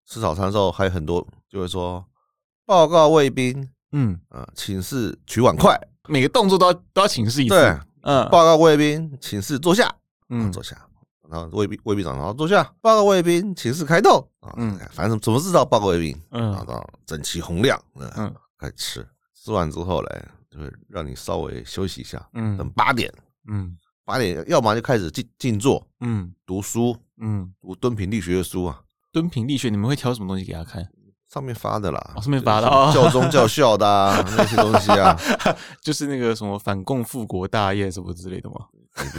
[0.08, 2.06] 吃早餐的时候还有很多，就会说
[2.66, 7.56] 报告卫兵，嗯啊，请示取碗筷，每个动作都要都要请示一次。
[7.56, 9.94] 对，嗯，报告卫兵，请示坐下，
[10.30, 10.78] 嗯，坐下，
[11.30, 23.12] 然后卫兵卫兵长，然后坐下，报告卫兵，请示开动，啊，嗯，反正怎么知道报告卫兵，嗯，然后整齐洪亮，嗯，开始吃，吃完之后嘞，就会让你稍微休息一下，嗯，等八点，
[23.48, 28.82] 嗯，八点要么就开始静静坐，嗯，读书，嗯，读敦平力学的书啊。
[29.16, 30.86] 敦平力学，你们会挑什么东西给他看？
[31.34, 35.18] 上面发的啦，上面发的，教宗教校的啊 那些东西啊，
[35.82, 38.56] 就是那个什么反共复国大业什么之类的吗？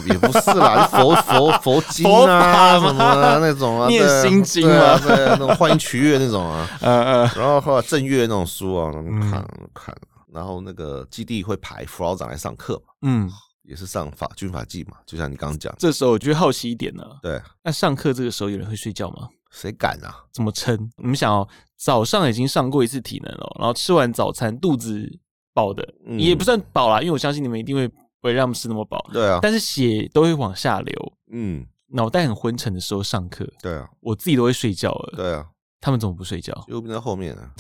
[0.07, 8.93] 也不是啦，佛佛佛经啊，什么那种啊， 念心经啊，对，那种欢迎取悦那种啊，嗯嗯，然后后来正月那种书啊，
[9.31, 9.95] 看看，
[10.31, 13.31] 然后那个基地会排辅导长来上课嘛，嗯，
[13.65, 15.75] 也是上法军法纪嘛，就像你刚刚讲。
[15.79, 19.29] 这时候我就好奇一点呢，对，那上课这个时候有人会睡觉吗？
[19.57, 20.15] 谁敢啊？
[20.33, 20.77] 怎么撑？
[20.99, 25.09] 你们想哦，早上已经上过一次体能了，然后吃完早餐，肚子
[25.55, 29.03] 饱的，嗯、也不算饱啦，因为我相信你们一定会不会让他们吃那么饱。
[29.13, 35.15] 对啊，但是血都会往下流，嗯，脑袋很昏沉的时候上课，对啊，我自己都会睡觉了。
[35.17, 35.47] 对啊，
[35.81, 36.53] 他们怎么不睡觉？
[36.69, 37.51] 右边在后面啊，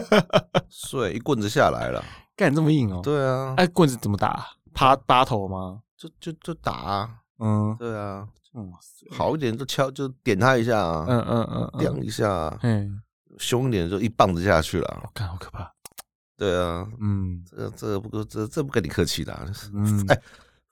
[0.70, 2.02] 睡一棍子下来了，
[2.34, 3.00] 干这么硬哦？
[3.02, 4.46] 对啊，哎，棍子怎么打？
[4.72, 5.80] 趴八头吗？
[5.98, 8.26] 就就就打啊，嗯，对啊。
[8.56, 8.72] 嗯，
[9.10, 13.00] 好一点就敲，就点他一下啊，嗯嗯嗯，点一下，嗯，
[13.38, 15.70] 凶一点就一棒子下去了，我看好可怕。
[16.38, 19.34] 对啊，嗯，这这不这这不跟你客气的，
[19.74, 20.18] 嗯， 哎，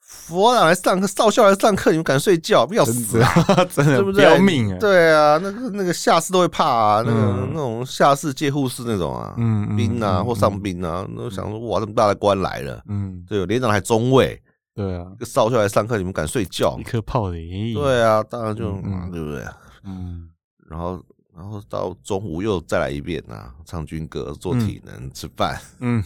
[0.00, 2.66] 佛长来上课，少校来上课，你们敢睡觉？
[2.66, 4.24] 不要死啊，真的， 对不对？
[4.24, 4.78] 要命啊！
[4.78, 14.40] 对啊，那个那个下士都会怕啊，那个那种下士借护士那种啊，嗯，兵啊或上兵啊，都想说哇，这么大的官来了，嗯，对，连长还中尉。
[14.74, 16.76] 对啊，个少校来上课，你们敢睡觉？
[16.80, 17.36] 一颗炮的，
[17.74, 19.44] 对啊，当然就嘛，对不对？
[19.84, 20.28] 嗯，
[20.68, 21.00] 然后，
[21.32, 25.60] 然后到中午又再来一遍啊，唱军歌、做体能、吃饭。
[25.78, 26.02] 嗯，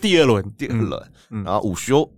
[0.00, 2.10] 第二轮， 第二轮，然后午休，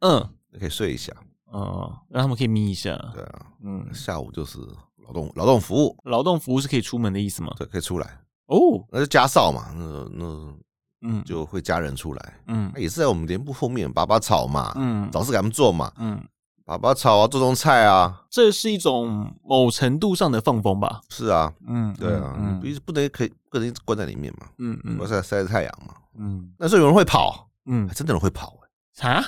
[0.00, 0.26] 嗯，
[0.58, 1.12] 可以睡一下，
[1.50, 2.96] 哦，让他们可以眯一下。
[3.12, 4.58] 对啊，嗯，下午就是
[5.04, 7.52] 劳动劳动服务，劳动服务是可以出门的意思吗？
[7.58, 8.20] 对，可以出来。
[8.46, 8.56] 哦，
[8.90, 10.56] 那是加少嘛，那那。
[11.02, 16.22] 嗯，就会家人出来，嗯，也是在我们连部后面拔拔草嘛，嗯，找事给他们做嘛，嗯，
[16.64, 21.00] 拔拔草啊，做种菜啊，这是一种某程度上的放风吧？
[21.10, 28.58] 是啊，嗯，对啊，嗯，不不能可以不能关在里面嘛，嗯嗯，晒晒着太阳嘛，嗯，那时候有人会跑，嗯，真的有人会跑，
[29.00, 29.24] 啊，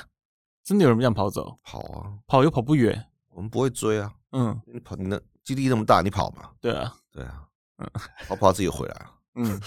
[0.64, 1.59] 真的有人这样跑走？
[1.62, 6.50] 跑啊，跑又跑不远，我们不会追啊，嗯，你跑，你的基地那么大，你跑嘛？
[6.61, 7.44] 对啊，对啊，
[7.78, 7.88] 嗯，
[8.26, 9.12] 跑跑自己回来啊。
[9.40, 9.61] 嗯，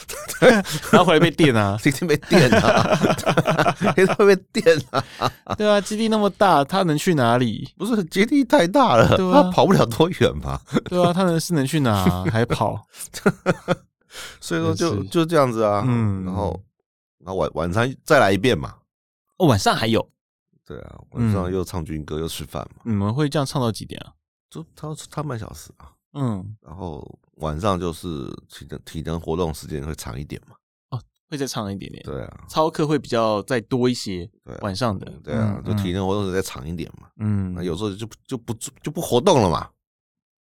[0.92, 5.02] 然后回来被电啊， 今天被电啊，今天会被电啊，
[5.58, 7.74] 对啊，基地那么大，他能去哪里？
[7.78, 10.60] 不是基地太大了，他跑不了多远嘛。
[10.86, 12.86] 对啊，他能是能去哪 还跑？
[14.42, 16.62] 所以说就就这样子啊，嗯，然后
[17.20, 18.76] 然后晚晚上再来一遍嘛。
[19.38, 20.06] 哦，晚上还有？
[20.68, 22.82] 对啊，晚上又唱军歌又吃饭嘛。
[22.84, 24.12] 你们会这样唱到几点啊？
[24.50, 25.88] 就他唱半小时啊。
[26.14, 28.08] 嗯，然后晚上就是
[28.50, 30.56] 体能体能活动时间会长一点嘛？
[30.90, 32.04] 哦，会再长一点点。
[32.04, 34.30] 对啊，操课会比较再多一些。
[34.44, 35.10] 对，晚上的。
[35.24, 37.08] 对啊，就体能活动时间再长一点嘛。
[37.18, 39.70] 嗯，那有时候就就不就不活动了嘛？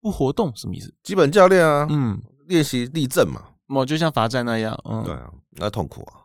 [0.01, 0.95] 不活动什么意思？
[1.03, 3.43] 基本教练啊，嗯，练习立正嘛。
[3.67, 4.79] 哦，就像罚站那样。
[4.85, 6.25] 嗯，对啊，那痛苦啊。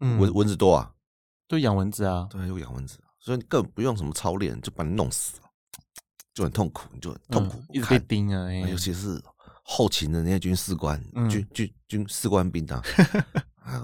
[0.00, 0.92] 嗯，蚊蚊子多啊，
[1.48, 2.26] 对养蚊子啊。
[2.28, 5.40] 对，又养蚊子，所以你根本不用什么操练，就把你弄死。
[6.34, 9.20] 就很痛苦，你就很痛苦，一直被盯啊，尤其是
[9.62, 12.82] 后勤的那些军士官、军军军士官兵 啊，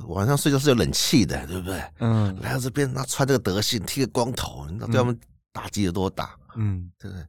[0.08, 1.82] 晚上睡觉是有冷气的，对不对？
[2.00, 5.18] 嗯，来到这边，那穿这个德性，剃个光头，你知道对他们
[5.52, 6.34] 打击有多大？
[6.56, 7.22] 嗯，对不对？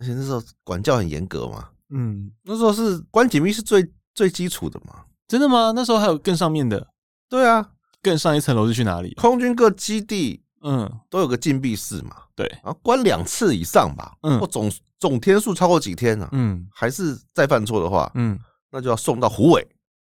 [0.00, 5.72] 而且那时候管教很严格嘛，嗯，那时候是关紧密是最最基础的嘛，真的吗？
[5.76, 6.88] 那时候还有更上面的？
[7.28, 7.70] 对啊，
[8.02, 9.14] 更上一层楼是去哪里？
[9.14, 10.41] 空军各基地。
[10.62, 16.28] 嗯，都有个禁闭室嘛，对，然后关两次以上吧，嗯，或总总天数超过几天呢？
[16.32, 18.38] 嗯，还是再犯错的话，嗯，
[18.70, 19.66] 那就要送到虎尾。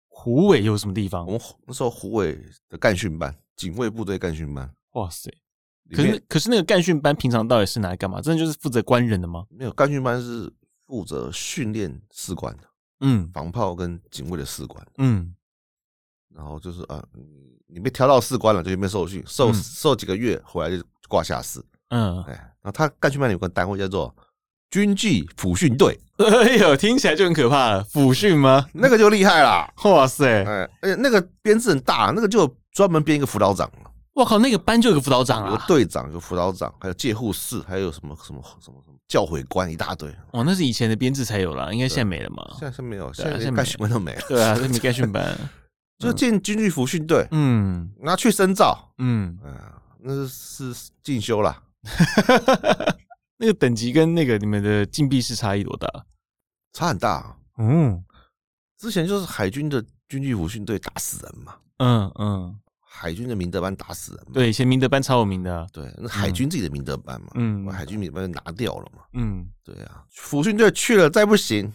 [0.09, 1.25] 虎尾有什么地方？
[1.25, 2.37] 我们那时候虎尾
[2.69, 4.71] 的干训班，警卫部队干训班。
[4.91, 5.31] 哇塞！
[5.95, 8.21] 可是可是那个干训班平常到底是拿来干嘛？
[8.21, 9.45] 真的就是负责关人的吗？
[9.49, 10.51] 没有，干训班是
[10.85, 12.63] 负责训练士官的，
[12.99, 15.33] 嗯，防炮跟警卫的士官，嗯，
[16.35, 17.03] 然后就是啊。
[17.13, 21.61] 你被调到士官了，就没受训，受受几个月回来就挂下士。
[21.89, 24.13] 嗯，哎，然后他干训班有个单位叫做
[24.69, 25.99] 军纪抚训队。
[26.17, 27.83] 哎呦，听起来就很可怕了。
[27.85, 28.67] 抚训吗？
[28.73, 29.67] 那个就厉害了。
[29.85, 30.43] 哇塞！
[30.43, 33.69] 哎，而且那个编制很大，那个就专门编一个辅导长。
[34.13, 40.13] 我靠，那个班就有个辅导长啊，有队长，有辅导长，还有戒护士，还有什么什么什么什么教诲官一大堆。
[40.31, 42.45] 哦，那是以前的编制才有了，应该现在没了嘛？
[42.59, 44.21] 现在是没有，现在连干训班都没了。
[44.27, 45.35] 对啊，没干训班。
[46.01, 49.37] 就进军纪抚训队，嗯，拿去深造，嗯，
[49.99, 51.61] 那是进修啦。
[53.37, 55.87] 那个等级跟那个你们的禁闭室差异多大？
[56.73, 57.37] 差很大。
[57.57, 58.03] 嗯，
[58.77, 61.55] 之前就是海军的军纪抚训队打死人嘛。
[61.77, 64.25] 嗯嗯，海军的明德班打死人。
[64.33, 65.67] 对，以前明德班超有名的。
[65.71, 67.27] 对，那海军自己的明德班嘛。
[67.35, 69.03] 嗯，海军明德班拿掉了嘛。
[69.13, 71.73] 嗯，对啊，抚训队去了再不行，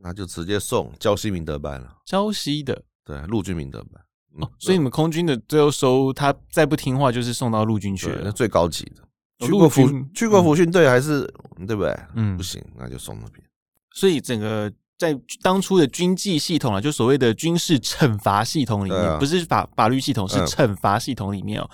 [0.00, 1.96] 那就直接送胶西明德班了。
[2.04, 2.82] 胶西的。
[3.04, 4.02] 对，陆军明德班
[4.40, 9.46] 哦，所以你们空军的最后收他再不听话，就是送到陆军去了，那最高级的。
[9.46, 9.82] 去过服
[10.14, 11.22] 去过服训队还是
[11.66, 11.94] 对不对？
[12.14, 13.44] 嗯，不行，那就送那边。
[13.92, 21.68] 所以整个在当初的军纪系统啊，就所谓的军事惩罚系统里面，不是法法律系统，是惩罚系统里面哦。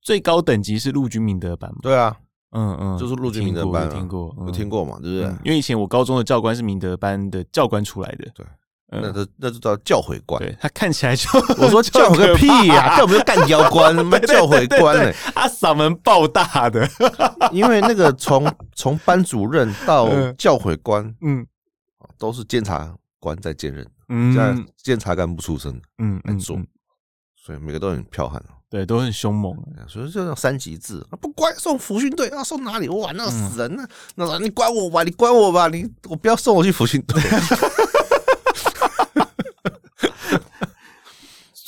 [0.00, 1.78] 最高等级是陆军明德班嘛？
[1.82, 2.16] 对啊，
[2.52, 4.98] 嗯嗯，就是陆军明德班，听过有听过嘛？
[5.02, 5.36] 对不对？
[5.44, 8.46] 因为以前我高中的教官是明德班的教官出来的，对。
[8.92, 13.94] 那这那就叫教诲官，对他看起来就 我说教诲个屁呀，干嘛要干教官？
[13.96, 15.12] 什么教诲官呢？
[15.34, 16.88] 他嗓门爆大的，
[17.52, 21.46] 因为那个从从班主任到教诲官，嗯，
[22.18, 26.58] 都是监察官在兼任，嗯，监察干部出身，嗯，来做，
[27.36, 32.88] 所以每个都很彪悍，对，都很凶猛，所以就叫三级制，不乖送抚训队啊，送哪里？
[32.88, 37.22] 哇，那死人了，那你管我吧，你管我吧，你我不要送我去抚训队。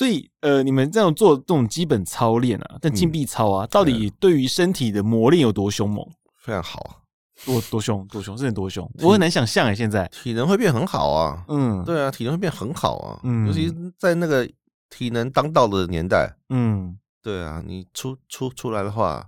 [0.02, 4.32] 所以，呃，你们这样做这种基本操练啊，但禁闭操啊，到底对。
[4.32, 6.04] 于身体的磨练有多凶猛？
[6.38, 6.96] 非常好啊，
[7.44, 10.08] 多多凶，多凶，真的多凶， 我很难想象哎，现在。
[10.08, 14.44] 体能会变很好啊，嗯，对啊，体能会变很好啊，嗯，尤其在那个
[14.90, 19.24] 体能当道的年代，嗯，对啊，你出出出来的话，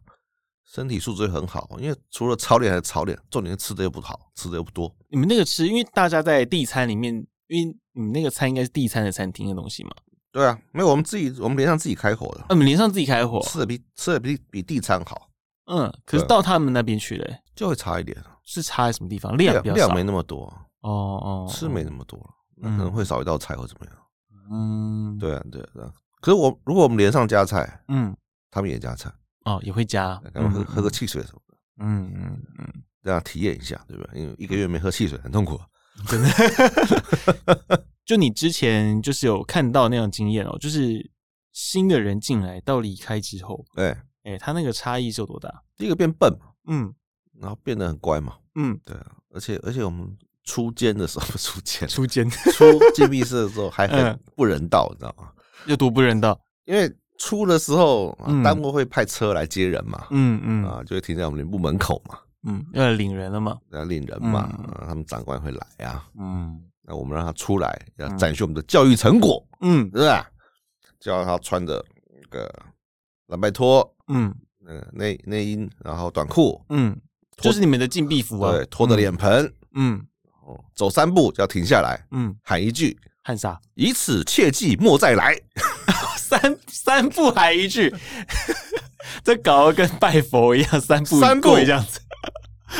[0.64, 4.92] 身体素质会很好，因为除了操练还是操练，重点是吃的又不好，吃的又不多。
[5.10, 7.14] 你们那个吃，因为大家在地餐里面，
[7.46, 9.90] 因为你们那个餐应该是地餐的餐厅的东西嘛。
[10.34, 12.46] 对啊，没有我们自己，我们连上自己开火的。
[12.48, 15.30] 我们连上自己开火，吃的比吃的比比地餐好。
[15.66, 18.20] 嗯，可是到他们那边去嘞，就会差一点。
[18.44, 19.36] 是差在什么地方？
[19.38, 20.52] 量量没那么多。
[20.80, 22.18] 哦哦，吃没那么多，
[22.56, 23.94] 那可能会少一道菜或怎么样。
[24.50, 25.92] 嗯，对啊对啊。
[26.20, 28.14] 可是我如果我们连上加菜，嗯，
[28.50, 29.08] 他们也加菜。
[29.44, 31.56] 哦，也会加，喝喝个汽水什么的。
[31.78, 32.68] 嗯嗯嗯，
[33.04, 34.10] 这样体验一下，对吧？
[34.14, 35.60] 因为一个月没喝汽水很痛苦。
[36.08, 37.84] 真的。
[38.04, 41.10] 就你之前就是有看到那样经验哦，就是
[41.52, 45.62] 新的人进来到离开之后，哎哎，他那个差异是有多大？
[45.76, 46.92] 第一个变笨嘛，嗯，
[47.40, 50.06] 然后变得很乖嘛，嗯，对啊，而且而且我们
[50.44, 52.64] 出监的时候，出监出监出
[52.94, 55.30] 禁闭室的时候还很不人道，你知道吗？
[55.66, 56.38] 有多不人道？
[56.66, 64.52] 因为出的时候，单位会派车来接人嘛，嗯嗯，啊，就会停在我们连部门口嘛，嗯，要来领人了嘛，要领人嘛，
[64.86, 66.62] 他们长官会来啊，嗯。
[66.86, 70.30] 那我们让他出来，要展示我们的教育成果，嗯，是吧？
[71.00, 72.52] 叫他穿着那个
[73.26, 74.34] 蓝白拖，嗯，
[74.92, 76.96] 内内衣，然后短裤，嗯，
[77.38, 80.00] 就是你们的禁闭服啊，对，拖着脸盆，嗯，
[80.74, 83.60] 走三步就要停下来，嗯，喊一句，喊啥？
[83.74, 85.38] 以此切记莫再来。
[86.16, 87.94] 三三步喊一句，
[89.22, 92.00] 这搞得跟拜佛一样，三步三步这样子，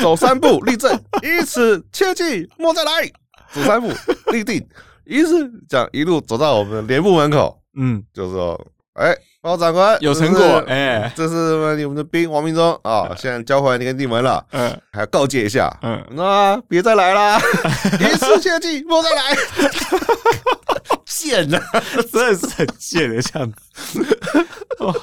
[0.02, 3.12] 走三步立正，以此切记莫再来。
[3.54, 3.88] 走三步，
[4.32, 4.66] 立定，
[5.04, 8.60] 于是这样一路走到我们的连部门口，嗯，就说，
[8.94, 17.40] 哎，报长官有成果，哎，这是你们的兵王明忠啊，现在交还你跟地门了，嗯，还要告诫一下，嗯，那别再来啦，
[18.00, 19.36] 一次切记，莫再来，
[21.04, 21.62] 贱啊，
[22.12, 24.18] 真的是很贱的这样子，
[24.80, 24.94] 哦，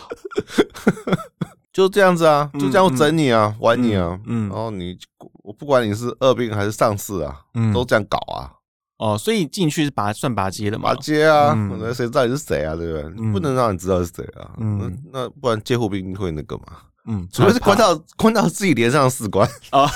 [1.71, 4.97] 就这样子啊，就这样整你啊，玩你啊，嗯，然后你。
[5.43, 8.53] 我不管你是二病还是上士啊，嗯，都这样搞啊。
[8.97, 10.93] 哦，所以进去是拔算拔阶的嘛？
[10.93, 12.75] 拔阶啊，那谁知道你是谁啊？
[12.75, 13.31] 对不对？
[13.31, 14.51] 不能让你知道是谁啊。
[14.59, 16.65] 嗯，那不然监护兵会那个嘛？
[17.05, 19.89] 嗯，除非是关到关到自己连上士官啊。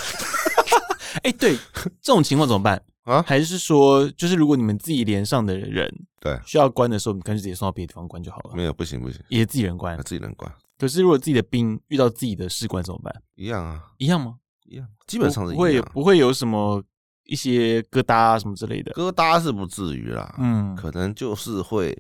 [1.21, 1.55] 哎，对，
[2.01, 3.21] 这种情况怎么办啊？
[3.27, 5.87] 还是说，就是如果你们自己连上的人
[6.19, 8.55] 对需要关的时候，你干脆直接送到别的地方关就好了。
[8.55, 10.51] 没有，不行不行，也是自己人关，自己人关。
[10.79, 13.13] 可是如果自己的兵遇到自己的士官怎么办？
[13.35, 14.35] 一样啊，一样吗？
[14.65, 16.83] 一样，基本上是一样，不会不会有什么
[17.23, 21.97] 一些疙瘩啊什么之类的，疙瘩是不至于啦，嗯，可能就是会，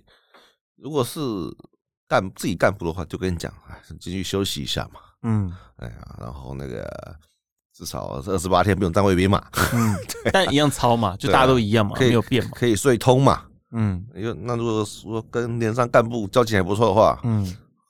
[0.77, 1.19] 如果是
[2.07, 7.15] 干自己干部的话，就跟你讲，哎，进去休息一下嘛，嗯，哎呀，然后那个
[7.73, 9.95] 至少二十八天不用当卫兵嘛，嗯，
[10.31, 17.45] 但一样操嘛，就大家都一样嘛，没有变嘛，可以睡通嘛，嗯，因为那如果说跟连上干部交情还不错的话，嗯，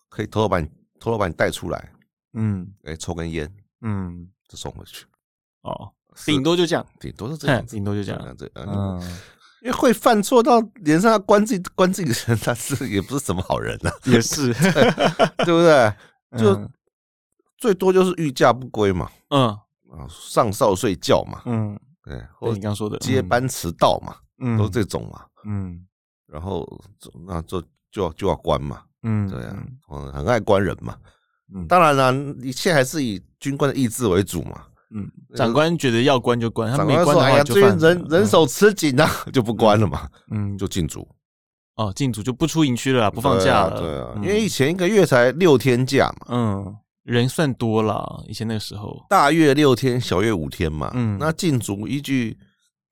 [0.09, 0.65] 可以偷偷把你
[0.99, 1.91] 偷偷把你带出来，
[2.33, 4.29] 嗯，哎，抽根烟，嗯。
[4.47, 5.05] 就送回去，
[5.61, 5.91] 哦，
[6.25, 9.01] 顶多就这样，顶多是这样，顶多就这样，这样，嗯，
[9.61, 15.93] 因为会犯错到脸上要关自己关自己的人，他是也不是什么好人呐，也是，对不对？
[16.37, 16.69] 就
[17.57, 25.87] 最多就是御驾不归嘛，嗯，啊，上哨睡觉嘛，嗯，对，或者你刚刚说的接班迟到嘛，嗯，都是这种嘛，嗯，
[26.27, 26.67] 然后
[27.25, 30.97] 那就就要就要关嘛，嗯，对啊，嗯，很爱关人嘛。
[31.53, 34.61] 嗯，当然了，一切还是以军官的意志为主嘛。
[34.95, 37.77] 嗯，长官觉得要关就关，他没关的话就算。
[37.77, 40.07] 人人手吃紧啊，就不关了嘛。
[40.31, 41.07] 嗯，就禁足。
[41.75, 43.81] 哦，禁足就不出营区了，不放假了。
[43.81, 46.27] 对啊，因为以前一个月才六天假嘛。
[46.29, 49.05] 嗯，人算多了，以前那个时候。
[49.09, 50.91] 大月六天，小月五天嘛。
[50.93, 52.37] 嗯，那禁足依据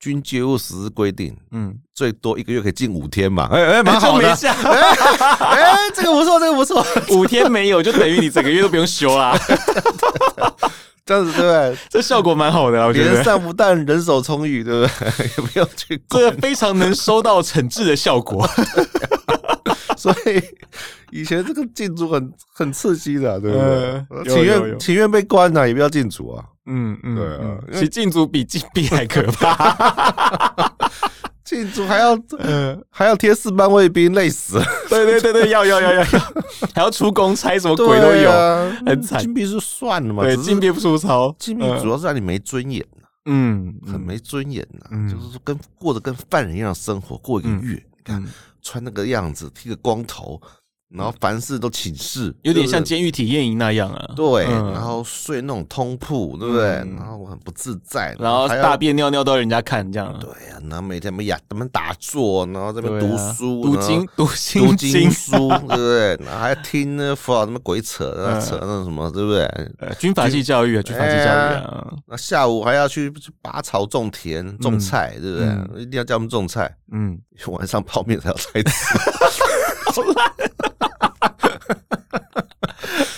[0.03, 3.47] 军介入实施规定，嗯，最多一个月可以进五天嘛？
[3.49, 4.27] 哎哎，蛮好的。
[4.27, 6.85] 哎，这个不错，这个不错。
[7.11, 9.33] 五天没有，就等于你整个月都不用休啦。
[11.05, 11.77] 这样子对不对？
[11.89, 13.13] 这效果蛮好的，我觉得。
[13.13, 15.25] 连上不但人手充裕，对不对？
[15.37, 16.01] 也不用去。
[16.09, 18.45] 这个非常能收到惩治的效果。
[20.03, 20.43] 所以
[21.11, 24.33] 以前这个禁足很 很刺激的，对不对？
[24.33, 26.43] 情愿情愿被关了，也不要禁足啊。
[26.65, 30.71] 嗯嗯，对啊，其实禁足比禁闭还可怕。
[31.45, 34.65] 禁足还要 嗯还要贴四班卫兵，累死了。
[34.89, 36.05] 对对对对，要要要要要，
[36.75, 38.31] 还要出公差，什么鬼都有，
[38.85, 39.19] 很惨。
[39.21, 41.33] 禁闭是算了嘛，对，禁闭不出操。
[41.39, 42.83] 禁闭主要是让你没尊严，
[43.25, 48.23] 嗯，很没尊严呐，就是说跟过着跟犯人一样生活过一个月，你看
[48.63, 50.41] 穿那个样子，剃个光头。
[50.93, 54.13] 然后凡事都请示，有点像监狱体验营那样啊。
[54.15, 56.65] 对，然后睡那种通铺，对不对？
[56.95, 60.15] 然后我很不自在，然后大便尿尿都要人家看，这样。
[60.19, 66.15] 对呀，然后每天们呀，他们打坐，然后这边读书，读经，读经，读经书， 对不对？
[66.25, 69.49] 然后还要听那佛老什么鬼扯，扯那什么，对不对？
[69.99, 71.93] 军法系教育啊，军法系教育啊。
[72.07, 75.81] 那下午还要去拔草、种田、种菜，对不对？
[75.81, 76.71] 一定要叫他们种菜。
[76.91, 78.97] 嗯， 晚上泡面才有菜吃。
[79.93, 80.33] 好烂。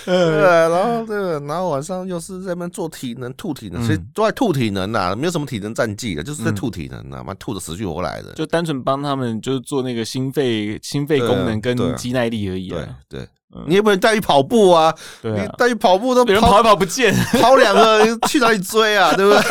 [0.04, 12.68] 对，然后这个，然后晚上又是在那边做体能、吐体能，其实都在吐体能呐，没有什么体能战绩的，就是在吐体能呐，妈吐的死去活来的，就单纯帮他们就是做那个心肺、心肺功能跟肌耐力而已。
[12.68, 13.28] 对对，
[13.66, 19.12] 你也不能带去跑步啊，你带去跑步都别人跑一跑不见，跑两个去哪里追啊？
[19.14, 19.42] 对不对？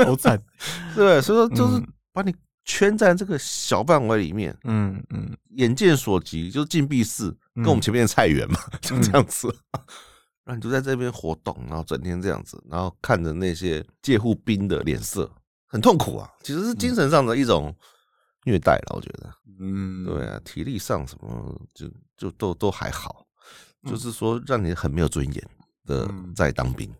[0.04, 0.36] 好惨，
[0.96, 1.80] 对，所以说就是
[2.12, 2.34] 把你。
[2.64, 9.54] 圈在这个小范围里面，嗯嗯，眼见所及就是禁闭室，跟我们前面的菜园嘛，就这样子。
[10.44, 15.30] 然后你就在这边活动，然后整天这样子，然后看着那些借护兵的脸色，
[15.66, 16.30] 很痛苦啊。
[16.42, 17.74] 其实是精神上的一种
[18.44, 19.32] 虐待了，我觉得。
[19.58, 23.26] 嗯，对啊，体力上什么就就都都还好，
[23.88, 25.48] 就是说让你很没有尊严
[25.86, 26.90] 的在当兵。
[26.90, 26.96] 嗯，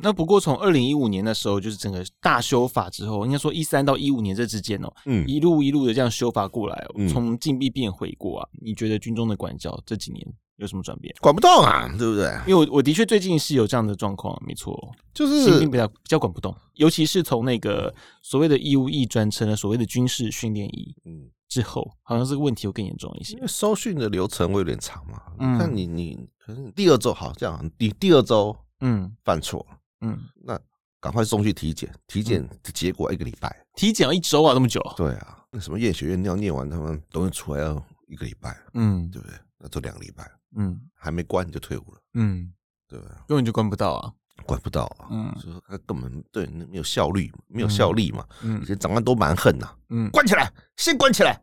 [0.00, 10.26] 那不过从二零一五年的时候，就是整个大修法之后，应该说一三到一五年这之间哦，嗯，一路一路的这样修法过来，从禁闭变回国啊，你觉得军中的管教这几年
[10.56, 11.14] 有什么转变？
[11.20, 12.32] 管不动啊，对不对？
[12.46, 14.74] 因为我我的确最近是有这样的状况，没错，
[15.12, 28.56] 就是新兵比较比较管不动，尤其是从那个所谓的义务役转成了所谓的军事训练役，嗯，之后好像这个问题会更严重一些，因为收训的流程会有点长嘛，嗯，那你你可能第二周好这样，第第二周。
[28.80, 29.66] 嗯，犯错，
[30.00, 30.58] 嗯，那
[31.00, 34.80] 赶快送去体检，体检的结果一个礼拜，体检要一周啊，这么久？
[34.96, 39.36] 对啊，那什么验血验尿验完，他们东西出来要一个礼拜，嗯，对不对？
[39.58, 42.52] 那就两个礼拜，嗯，还没关就退伍了，嗯，
[42.88, 44.12] 对，根本就关不到啊，
[44.46, 51.40] 关不到啊，嗯，所以他根本对没有效率，没有效力嘛，嗯，以前长官都蛮横呐，嗯，关起来，先关起来。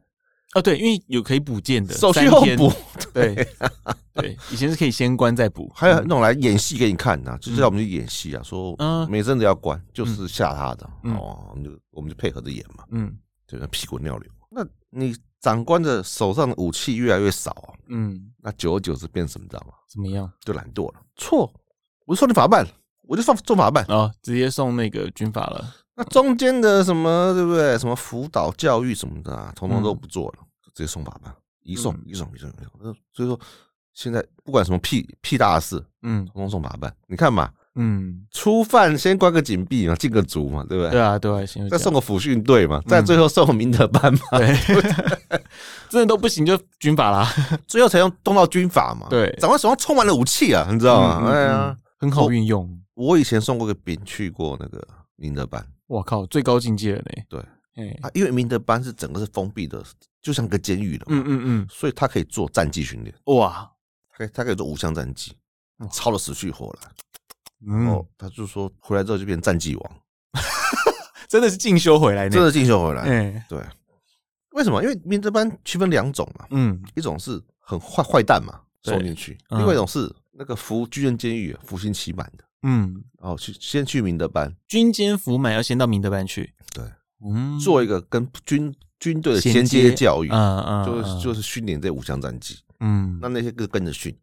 [0.55, 2.71] 哦，对，因为有可以补件的，手续后补。
[3.13, 3.35] 对
[4.13, 8.75] 对，以前是可以先关再补， 还有那种来演戏给你看的，就是要我们去演戏啊，说
[9.09, 13.13] 每阵子要关，就是吓他的哦，我们就我们就配合着演嘛，嗯，
[13.45, 14.31] 就那屁滚尿流。
[14.49, 19.73] 那你长官的手上的武器越来越少，嗯，那久而久之变什么，你知道吗？
[19.91, 20.31] 怎么样？
[20.45, 21.01] 就懒惰了。
[21.17, 21.51] 错，
[22.05, 22.65] 我就送你法办，
[23.01, 25.75] 我就放送法办啊，直接送那个军法了。
[25.95, 27.77] 那中间的什么对不对？
[27.77, 30.39] 什么辅导教育什么的啊，统统都不做了。
[30.75, 32.93] 直接送法办，移送移送移送移送。
[33.13, 33.39] 所以说，
[33.93, 36.93] 现在不管什么屁屁大的事，嗯，统统送法办。
[37.07, 40.91] 你看嘛，嗯，初犯先关个禁闭嘛，禁个足嘛，对不对？
[40.91, 41.69] 对啊，对啊，行。
[41.69, 44.19] 再送个抚训队嘛，再最后送个明德班嘛。
[44.31, 44.53] 对，
[45.87, 47.25] 真的都不行就军法啦，
[47.65, 49.07] 最后才用动到军法嘛。
[49.09, 51.31] 对，长官手上充满了武器啊，你知道吗？
[51.31, 52.69] 哎呀，很好运用。
[52.95, 57.23] 我以前送过个兵去过那个明德班，我靠，最高境界了呢。
[57.29, 57.43] 对。
[58.01, 59.83] 啊，因为明德班是整个是封闭的，
[60.21, 63.69] 就像个监狱了，嗯嗯嗯，所以他可以做战绩训练，哇，
[64.09, 65.33] 他可以他可以做五项战技，
[65.91, 66.89] 操的死去活来，
[67.67, 69.95] 然后他就说回来之后就变战绩王，
[71.27, 73.61] 真的是进修回来，真的进修回来，哎，对，
[74.51, 74.81] 为什么？
[74.81, 86.83] 因为明德班区分两种嘛，嗯，一种是很坏坏蛋嘛，送进去，另外一种是那个服军人监狱服刑期满的，嗯，然后去先去明德班，军监服满要先到明德班去，对。
[87.25, 94.13] 嗯，做一个跟军军队的衔接教育，嗯嗯，就是就是训练这五项战绩，嗯，那那些个跟着训，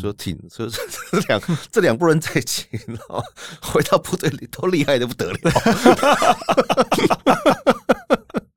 [0.00, 0.70] 说挺，所以
[1.10, 3.20] 这两这两拨人在一起，然后
[3.60, 5.38] 回到部队里都厉害的不得了。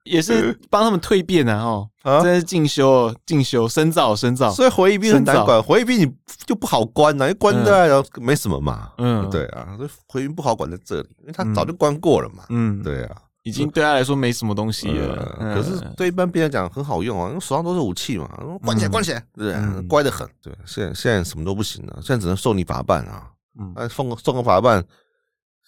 [0.10, 4.52] 也是帮他们蜕变啊，哦，真的是进修、进修、深造、深造。
[4.52, 6.12] 所以回忆兵很难管，回忆兵你
[6.46, 8.92] 就不好关呐，因为关在然后没什么嘛。
[8.98, 12.44] 嗯，对啊，所以回忆兵不好管在这里，因为他早就关过了嘛。
[12.50, 15.38] 嗯，对啊，已经对他来说没什么东西了。
[15.56, 18.28] 可是对一般兵来讲很好用啊，因为手上都是武器嘛，
[18.64, 19.56] 关起来，关起来，对，
[19.88, 20.28] 乖得很。
[20.42, 23.30] 对，现在现在什么都不行了，现在只能受你法办啊。
[23.60, 24.84] 嗯，送个送个法办，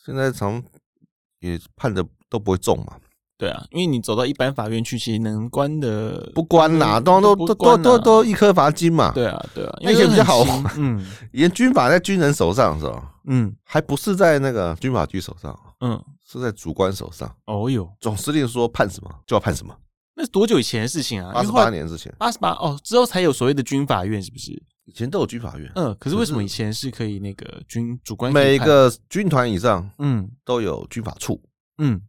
[0.06, 0.64] 现在从
[1.40, 2.94] 也判的都不会重嘛。
[3.42, 9.12] 对啊，因为你走到一般法院去，其实能关的不关呐，都都都都都都一颗罚金嘛。
[9.14, 10.46] 对啊，对啊，那以前比较好。
[10.78, 13.16] 嗯， 以前军法在军人手上是吧？
[13.26, 17.36] 嗯，还不是在那个军法局手上，嗯，是在主官手上。
[17.48, 19.76] 哦哟，总司令说判什么就要判什么。
[20.16, 21.32] 那是多久以前的事情啊？
[21.34, 22.14] 八十八年之前。
[22.20, 24.52] 八十八哦，之后才有所谓的军法院，是不是？
[24.86, 25.72] 以前都有军法院。
[25.74, 28.32] 嗯，可是为什么以前是可以那个军主官？
[28.32, 31.42] 每个军团以上，嗯，都有军法处。
[31.80, 32.00] 嗯。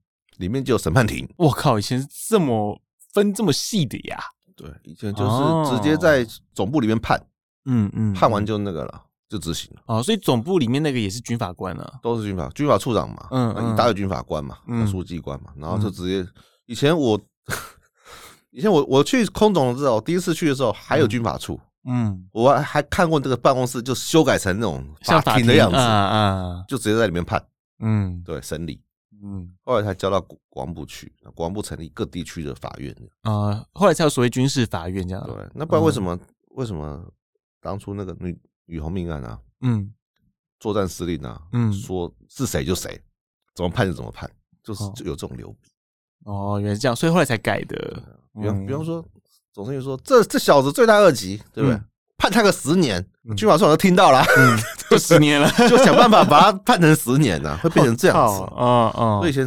[0.43, 2.79] 里面就有审判庭，我靠，以前是这么
[3.15, 4.19] 分这么细的呀？
[4.55, 7.19] 对，以前就是直接在总部里面判，
[7.65, 9.83] 嗯嗯，判完就那个了，就执行了。
[9.87, 14.87] 哦，所以总部里面那个也是军法官啊，都是军法，军法处长嘛，嗯，一大有军法官嘛，嗯。
[14.87, 16.29] 书记官嘛，然后就直接。
[16.67, 17.19] 以前我，
[18.51, 27.43] 以前我我去空总的时候，第一次去的时候还有军法处，嗯，我还还看过这个办公室就修改成那种法庭的样子，啊，就直接在里面判，
[27.81, 28.81] 嗯，对，审理。
[29.23, 35.25] 嗯，后来才交到国防部去，国防部成立各地区的法院啊，后来才有所谓军事法院这样。
[35.25, 36.19] 对，那不然为什么
[36.57, 37.09] 为什么
[37.61, 39.95] 当初那个女女红命案啊，嗯，
[40.59, 43.01] 作战司令啊，嗯，说是谁就谁，
[43.55, 44.29] 怎么判就怎么判，
[44.63, 45.71] 就是就有这种流弊。
[46.25, 48.03] 哦，原来是这样，所以后来才改的。
[48.35, 49.05] 比方比方说，
[49.53, 51.81] 总司令说这这小子罪大恶极，对不对？
[52.17, 53.05] 判他个十年，
[53.37, 54.25] 军法处都听到了。
[54.93, 58.43] 就十年了， 就想办法把他判成十年呢， 会变成这样子。
[58.57, 59.45] 嗯嗯，所以以前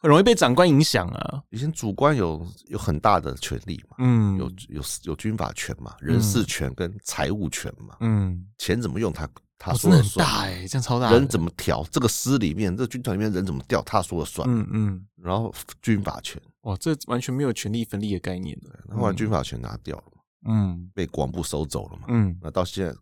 [0.00, 1.42] 很容易被长官影响啊。
[1.50, 9.28] 以前主官有有很大的权利嘛，嗯，有有有军法权嘛，人事权跟财务权嘛，嗯，钱怎么用他
[9.58, 10.26] 他说了算。
[10.26, 11.10] 大哎，这样超大。
[11.10, 11.84] 人怎么调？
[11.90, 13.80] 这个师里面，这个军团里面人怎么调？
[13.82, 14.46] 他说了算。
[14.48, 15.06] 嗯嗯。
[15.16, 18.94] 然后军法权，哇，这完全没有权力分立的概念的。
[18.94, 20.04] 后来军法权拿掉了。
[20.12, 20.15] 嗯，
[20.94, 22.04] 被国防部收走了嘛？
[22.08, 22.94] 嗯，那到现在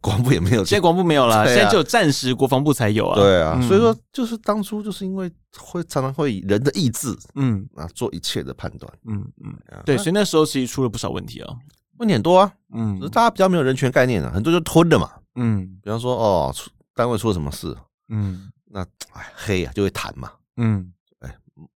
[0.00, 3.14] 国防部也没有，现在国防部没有了，现在只有战时国防部才有啊。
[3.14, 7.68] 对啊，所以说就是当初就是因为会常常会以人的意志，嗯。
[7.76, 9.54] 啊做一切的判断，嗯嗯，
[9.84, 11.56] 对，所以那时候其实出了不少问题啊，
[11.98, 16.54] 问题很多啊，嗯，大家比较没有人权概念啊，很多就吞了嘛，嗯，比方说哦，
[16.94, 17.76] 单位出了什么事，
[18.08, 21.34] 嗯，那哎黑啊就会谈嘛，嗯，哎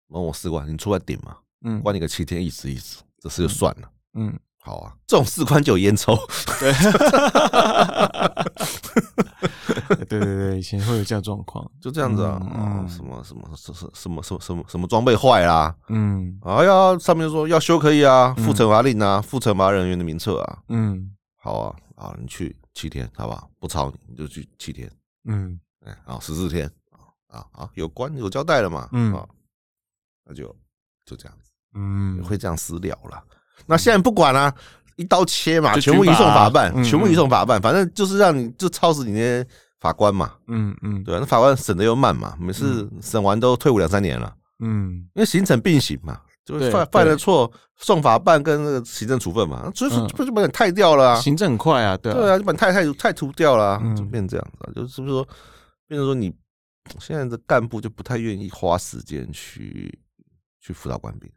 [0.08, 4.38] 某某士官你出来顶嘛，嗯，关你个七天意思意思，这事就算了，嗯。
[4.66, 6.18] 好啊，这种士官就有烟抽。
[6.58, 6.72] 对，
[10.06, 23.46] 对对对，以前会有这样状况，就这样子啊，嗯，什么什么什什什么什么什么什么装备坏啦，嗯，哎呀，上面说要修可以啊，附惩罚令啊，附惩罚人员的名册啊，嗯，好啊，啊，你去七天，好吧？
[23.60, 24.90] 不超你，你就去七天，
[25.28, 26.68] 嗯，哎，好，十四天，
[27.28, 29.12] 啊啊，有关有交代了嘛，嗯，
[30.24, 30.52] 那就
[31.04, 33.22] 就这样子，嗯，会这样私了了。
[33.64, 34.54] 那现在不管了，啊，
[34.96, 39.46] 一刀切嘛，全部移送法办，全部移送法办，反正就是让你就操死你那些
[39.80, 40.34] 法官嘛。
[40.48, 44.34] 嗯嗯，对，那法官审的又慢嘛，每次审完都退伍两三年了。
[44.60, 51.20] 嗯，因为刑惩并行嘛，就犯犯了错送法办跟那个行政处分嘛，所以说就把你汰掉了。
[51.20, 55.28] 行政很快啊，对对啊，就把你汰汰汰除掉了，就变这样子，就是不是说，
[55.86, 56.32] 变成说你
[57.00, 59.98] 现在的干部就不太愿意花时间去
[60.60, 61.30] 去辅导官兵。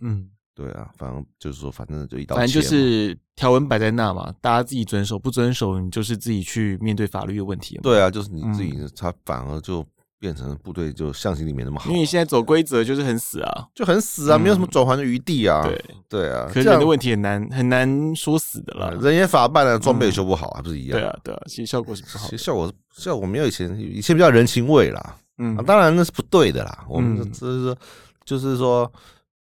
[0.00, 0.28] 嗯。
[0.56, 2.38] 对啊，反正就是说，反正就一刀切。
[2.40, 7.78] 反正就是条文摆在那嘛，大家自己遵守，不遵守你就是自己去面对法律的问题。
[7.82, 9.84] 对啊，就是你自己，他反而就
[10.18, 11.90] 变成部队就象形里面那么好。
[11.90, 15.62] 因为你现在走规则就是很死啊，就很死啊，没有什么转圜的余地啊。
[15.62, 18.88] 对对啊，可是人的问题很难很难说死的啦。
[19.02, 20.98] 人也法办了，装备修不好，还不是一样？
[20.98, 22.24] 对啊对啊，其实效果是不好。
[22.30, 25.16] 其实效果效果没有以前以前比较人情味啦。
[25.36, 26.86] 嗯，当然那是不对的啦。
[26.88, 27.76] 我们只是说，
[28.24, 28.90] 就是说。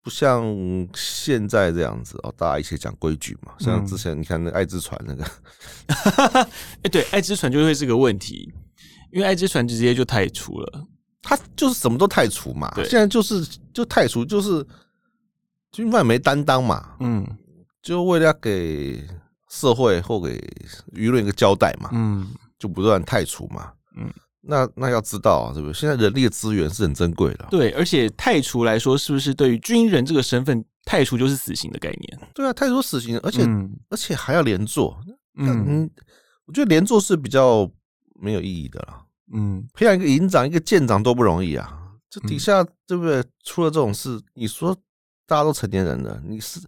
[0.05, 0.45] 不像
[0.95, 3.55] 现在这样子哦，大家一起讲规矩嘛。
[3.59, 5.25] 像之前你看那爱之船那个，
[6.85, 8.53] 哎，对，爱之船就会是个问题，
[9.11, 10.87] 因为爱之船直接就太除了，
[11.23, 12.71] 他就是什么都太除嘛。
[12.85, 13.43] 现在就是
[13.73, 14.63] 就太除，就是
[15.73, 16.97] 军方没担当嘛。
[17.01, 17.27] 嗯，
[17.81, 19.03] 就为了要给
[19.49, 20.39] 社会或给
[20.93, 21.89] 舆论一个交代嘛。
[21.95, 22.29] 嗯，
[22.59, 23.73] 就不断太除嘛。
[23.97, 24.13] 嗯。
[24.47, 27.47] 那那要知道啊，是不是现在人力的资源是很珍贵的？
[27.51, 32.29] 对，而且太除来说，是不是对于军人这个身份，太除就是死刑的概念？
[32.35, 34.99] 对啊，太除死刑，而且、嗯、而且还要连坐。
[35.37, 35.91] 嗯，
[36.47, 37.69] 我觉得连坐是比较
[38.21, 39.03] 没有意义的啦。
[39.33, 41.81] 嗯，培养一个营长、一个舰长多不容易啊！
[42.11, 43.25] 这底下对不对？
[43.43, 44.77] 出了这种事，你说
[45.27, 46.61] 大家都成年人了，你是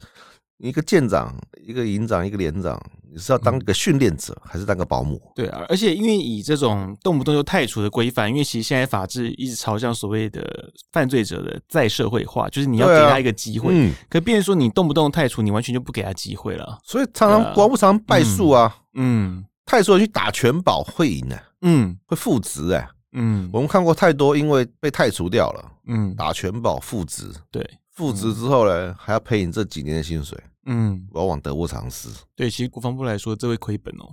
[0.58, 2.80] 一个舰长，一个营长，一个连长，
[3.12, 5.20] 你是要当个训练者，还是当个保姆？
[5.34, 13.68] 对啊，而且因为以这种动不动就太除的规范，因为其实现在法治一直朝向所谓的犯罪者的再社会化，就是你要给他一个机会。
[13.72, 16.78] 嗯，可变说你动不动太除，你完全就不给他机会了。
[16.84, 18.74] 所以常常国务常常败诉啊。
[18.94, 21.36] 嗯，太除去打全保会赢呢。
[21.60, 22.88] 嗯，会复职哎。
[23.12, 25.72] 嗯，我们看过太多，因为被太除掉了。
[25.86, 27.66] 嗯，打全保复职，对，
[27.96, 30.38] 复职之后呢，还要赔你这几年的薪水。
[30.66, 32.08] 嗯，往往得不偿失。
[32.34, 34.06] 对，其实国防部来说，这会亏本哦，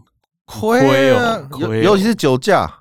[0.45, 2.71] 亏哦，尤尤其是酒驾。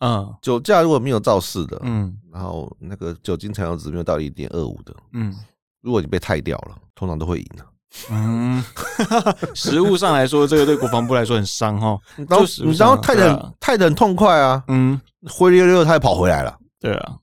[0.00, 5.32] 嗯，酒驾如果没有肇事的，嗯，然后那个酒精残留值没有到一点二五的，嗯，
[5.80, 7.64] 如果你被太掉了，通常都会赢的。
[8.10, 8.62] 嗯，
[9.54, 11.96] 实物上来说，这个对国防部来说很伤哈。
[12.28, 12.44] 然后
[12.76, 15.00] 然后太的太的很痛快啊，嗯，
[15.30, 16.58] 灰溜溜他也跑回来了。
[16.80, 17.16] 对啊，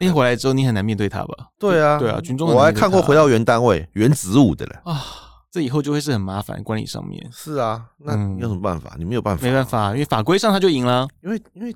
[0.00, 1.48] 哎，回来之后你很难面对他吧？
[1.58, 5.02] 对啊，对啊，群众我还看过回到原单位原职务的嘞啊，
[5.50, 7.26] 这以后就会是很麻烦，管理上面。
[7.32, 8.94] 是啊，那你有什么办法？
[8.98, 11.74] 你没有办法，没办法，因为法规上他就赢了，因为因为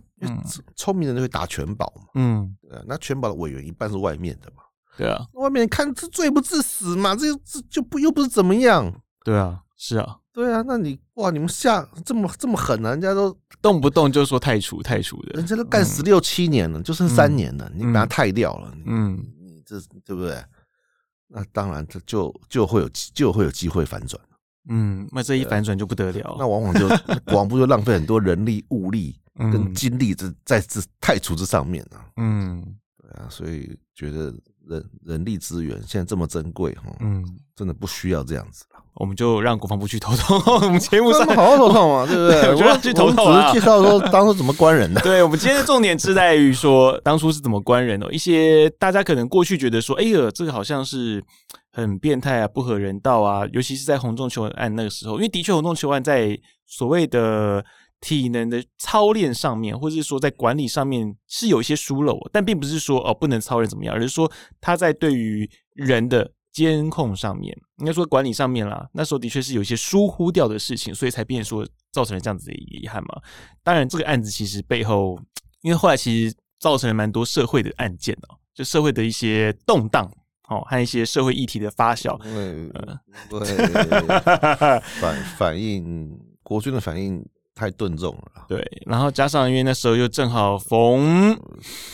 [0.76, 2.54] 聪明人就会打全保嘛，嗯，
[2.86, 4.62] 那全保的委员一半是外面的嘛。
[4.96, 8.92] 对啊，外面看这罪不至死嘛，这这就不又不是怎么样？
[9.24, 12.90] 对啊，是啊，对啊，那你哇，你们下这么这么狠啊？
[12.90, 20.36] 人家都动不动就说太除太除的，人家都干十六七年了，就剩三年了，你把他太掉了，嗯，你这对不对？
[21.28, 24.22] 那当然，这就就会有就会有机会反转，
[24.68, 26.86] 嗯，那这一反转就不得了，那往往就
[27.24, 32.62] 国防部就浪费很多人力物力跟精力在在这太除这上面了，嗯，
[33.00, 34.30] 对啊，所以觉得。
[34.68, 37.24] 人人力资源现在这么珍贵哈，嗯，
[37.56, 38.64] 真的不需要这样子。
[38.94, 42.54] 我们就让国防部去头痛， 我们节目上好好头痛嘛， 对不对？
[42.54, 43.52] 我们去头痛啊！
[43.52, 45.00] 只是介绍说当初怎么关人的。
[45.02, 48.12] 对，我们今天的重点是在于说当初是怎么关人的。
[48.12, 51.22] 一些大家可能过去觉得说，哎呀，这个好像是
[51.72, 57.64] 很变态啊，不合人道啊，尤其是在洪仲丘案那个时候，因为的确洪仲丘案在所谓的。
[58.00, 64.30] 体能的操练上面，或者是说在管理上面是有一些疏漏，但并不是说哦不能操练怎么样，而是说
[64.60, 73.20] 他在对于人的监控上面，应该说管理上面啦，那时候的确是有一些疏忽掉的事情，所以才变成说造成了这样子的遗憾嘛。
[73.62, 75.20] 当然，这个案子其实背后，
[75.60, 80.10] 因为后来其实造成了蛮多社会的案件哦，就社会的一些动荡
[80.48, 82.18] 哦，和一些社会议题的发酵，
[83.28, 83.50] 对，
[85.00, 87.22] 反反映国军的反应。
[87.54, 91.38] 太顿重了，对，然后加上因为那时候又正好逢，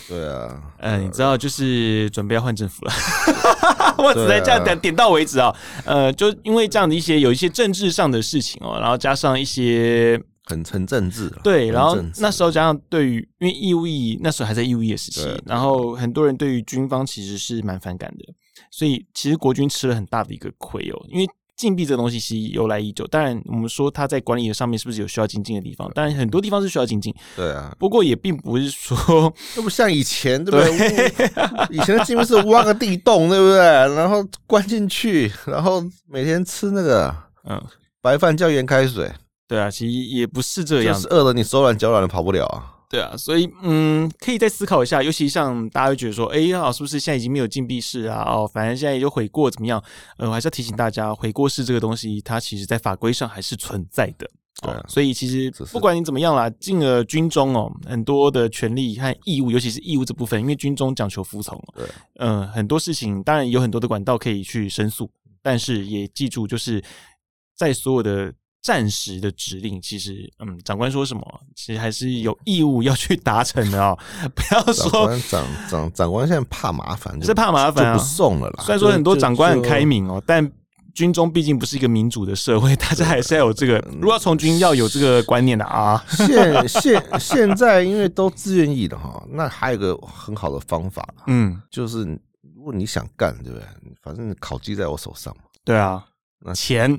[0.06, 2.92] 对啊，嗯，你知道就是准备要换政府了，
[3.98, 5.52] 我只能这样点点到为止啊，
[5.84, 18.32] 呃，就因为这样的一些有一些政治上的事情哦，然后加上一些很很政治，对，然后那时候加上对于因为义务役那时候还在义务役的时期，然后很多人对于军方其实是蛮反感的，
[18.70, 21.26] 所以其实国军吃了很大的一个亏哦，因为。
[21.56, 25.90] 禁闭这个东西其实由来已久，当然我们说它在管理的上面是不是有需要精进的地方？
[25.94, 27.14] 当然很多地方是需要精进。
[27.34, 31.26] 对啊，不过也并不是说， 那不像以前对不对？
[31.74, 33.58] 以前的禁闭是挖个地洞，对不对？
[33.58, 37.14] 然后关进去，然后每天吃那个
[37.48, 37.60] 嗯
[38.02, 39.10] 白饭叫盐开水。
[39.48, 42.75] 对啊，其实也不是这样，就是饿了你手软脚软的跑不了啊。
[42.88, 48.22] 对啊，所以嗯，可以再思考一下，尤其像大家会觉得说，哎呀，是不是现在已经没有禁闭室啊？
[48.22, 49.82] 哦，反正现在也就悔过怎么样？
[50.18, 54.30] 呃，我还是要提醒大家，悔过室这个东西，它其实在法规上还是存在的。
[54.62, 61.60] 对啊，所以其实不管你怎么样啦，进了军中哦，很多的权利和义务，尤其是义务这部分，因为军中讲求服从。
[61.74, 61.84] 对，
[62.20, 65.10] 嗯，很多事情当然有很多的管道可以去申诉，
[65.42, 66.80] 但是也记住，就是
[67.56, 68.32] 在所有的。
[68.66, 73.96] 战时的指令，其实，嗯，长官说什么，其实还是有义务要去达成的哦。
[74.34, 78.64] 不要说长长长长官现在怕麻烦，是怕麻烦啊，就不送了啦。
[78.64, 80.50] 虽然说很多长官很开明哦，但
[80.94, 83.78] 军中毕竟不是一个民主的社会，大家还是要有这个。
[83.92, 86.04] 如果要从军，要有这个观念的啊。
[86.08, 92.02] 现现 现在因为都自愿意的哈，那还有个很好的方法，嗯，就是
[92.56, 93.64] 如果你想干，对不对？
[94.02, 95.44] 反正考绩在我手上嘛。
[95.64, 96.04] 对啊，
[96.40, 96.98] 那钱。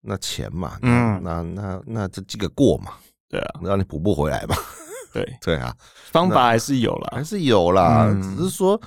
[0.00, 2.92] 那钱嘛，嗯，那那那这几个过嘛，
[3.28, 4.56] 对啊，让你补不回来嘛，
[5.12, 5.74] 对对啊，
[6.10, 8.80] 方法还是有了，还是有了，嗯、只是说，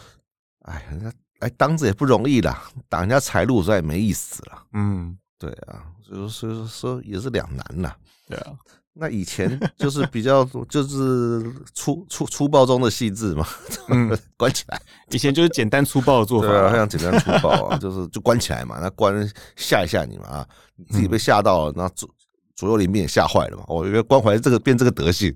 [0.64, 7.96] 哎，人家哎当着也不容易啦，挡人家财路，所以也没意思了，嗯，对啊，所以所以说也是两难啦，
[8.28, 8.54] 对啊。
[8.94, 11.42] 那以前就是比较就是
[11.74, 13.48] 粗粗粗暴中的细致嘛，
[13.88, 14.80] 嗯， 关起来。
[15.12, 22.10] 以前就是简单粗暴的做法，对啊，非常简单粗暴啊， 就是就关起来嘛，那关吓一吓你嘛啊，你自己被吓到了，那左
[22.56, 25.34] 左右邻兵也吓坏了嘛，哦，原来关怀这个变这个德性，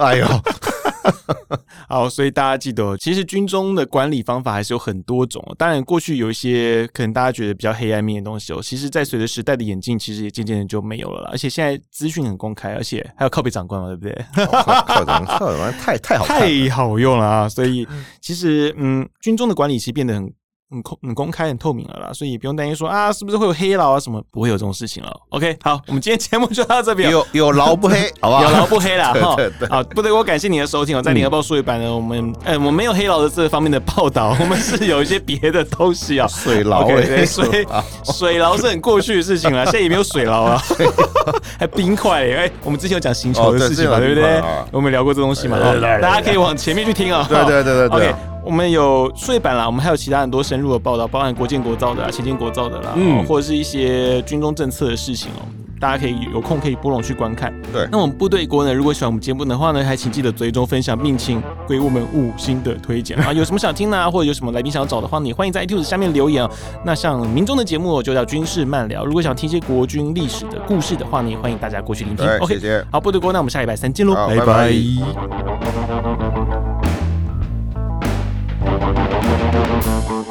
[0.00, 0.26] 哎呦，
[1.88, 5.42] 好，所以大家记得，其实军中的管理方法还是有很多种。
[5.58, 11.30] 当然，过去有一些可能大家觉得比较黑暗面的东西哦，其实，在随着时代的演进，其实也渐渐的就没有了啦。
[11.32, 14.24] 而且现在资讯很公开，而且还有靠北长官嘛，对不对？
[14.46, 17.48] 靠北长官，靠北长官太太好太好用了啊！
[17.48, 17.86] 所以
[18.20, 20.32] 其实，嗯，军中的管理其实变得很。
[20.72, 24.22] 很公很公开很透明了啦，所以不用担心说啊，是不是会有黑牢啊什么？
[24.30, 25.14] 不会有这种事情了。
[25.28, 27.10] OK，好，我们今天节目就到这边。
[27.10, 28.42] 有有牢不黑， 好不好？
[28.42, 29.36] 有牢不黑啦 哈。
[29.68, 31.02] 好，不得，我感谢你的收听哦。
[31.02, 36.26] 在联合报数位版呢，我们呃，我们没有黑牢的这方面的报道，我们是有一些别的东西啊。
[36.26, 37.66] 水牢，okay, 对，水
[38.04, 40.62] 水牢是很过去的事情了，现在也没有水牢啊，
[41.58, 42.50] 还冰块哎。
[42.64, 44.42] 我们之前有讲星球的事情嘛，对不对？
[44.70, 45.58] 我们聊过这东西嘛，
[46.00, 47.26] 大家可以往前面去听啊。
[47.28, 48.14] 对对对对对。
[48.44, 55.46] 我们有碎版啦，我们还有其他很多深入的报道，包含国建国造的啦、前建国造的啦，嗯，或者是一些军中政策的事情哦，
[55.80, 57.52] 大家可以有空可以拨冗去观看。
[57.72, 63.32] 对，那我们部队锅呢，如果喜欢我们节目的话呢，还请记得追踪分享，并请给我们五星的推荐 啊！
[63.32, 66.50] 有什么想听呢，或者有什么来宾想要找的话，你欢迎在 iTunes 下面留言啊。
[66.84, 72.26] 那像民众的节目就叫军事漫聊，如果想听一些国军历史的故事的话，呢也欢迎大家过去聆听。
[72.38, 72.84] OK，谢谢。
[72.90, 74.46] 好，部队锅，那我们下礼拜三见喽，拜拜。
[74.46, 74.70] 拜
[76.46, 76.61] 拜
[79.80, 80.21] Thank you.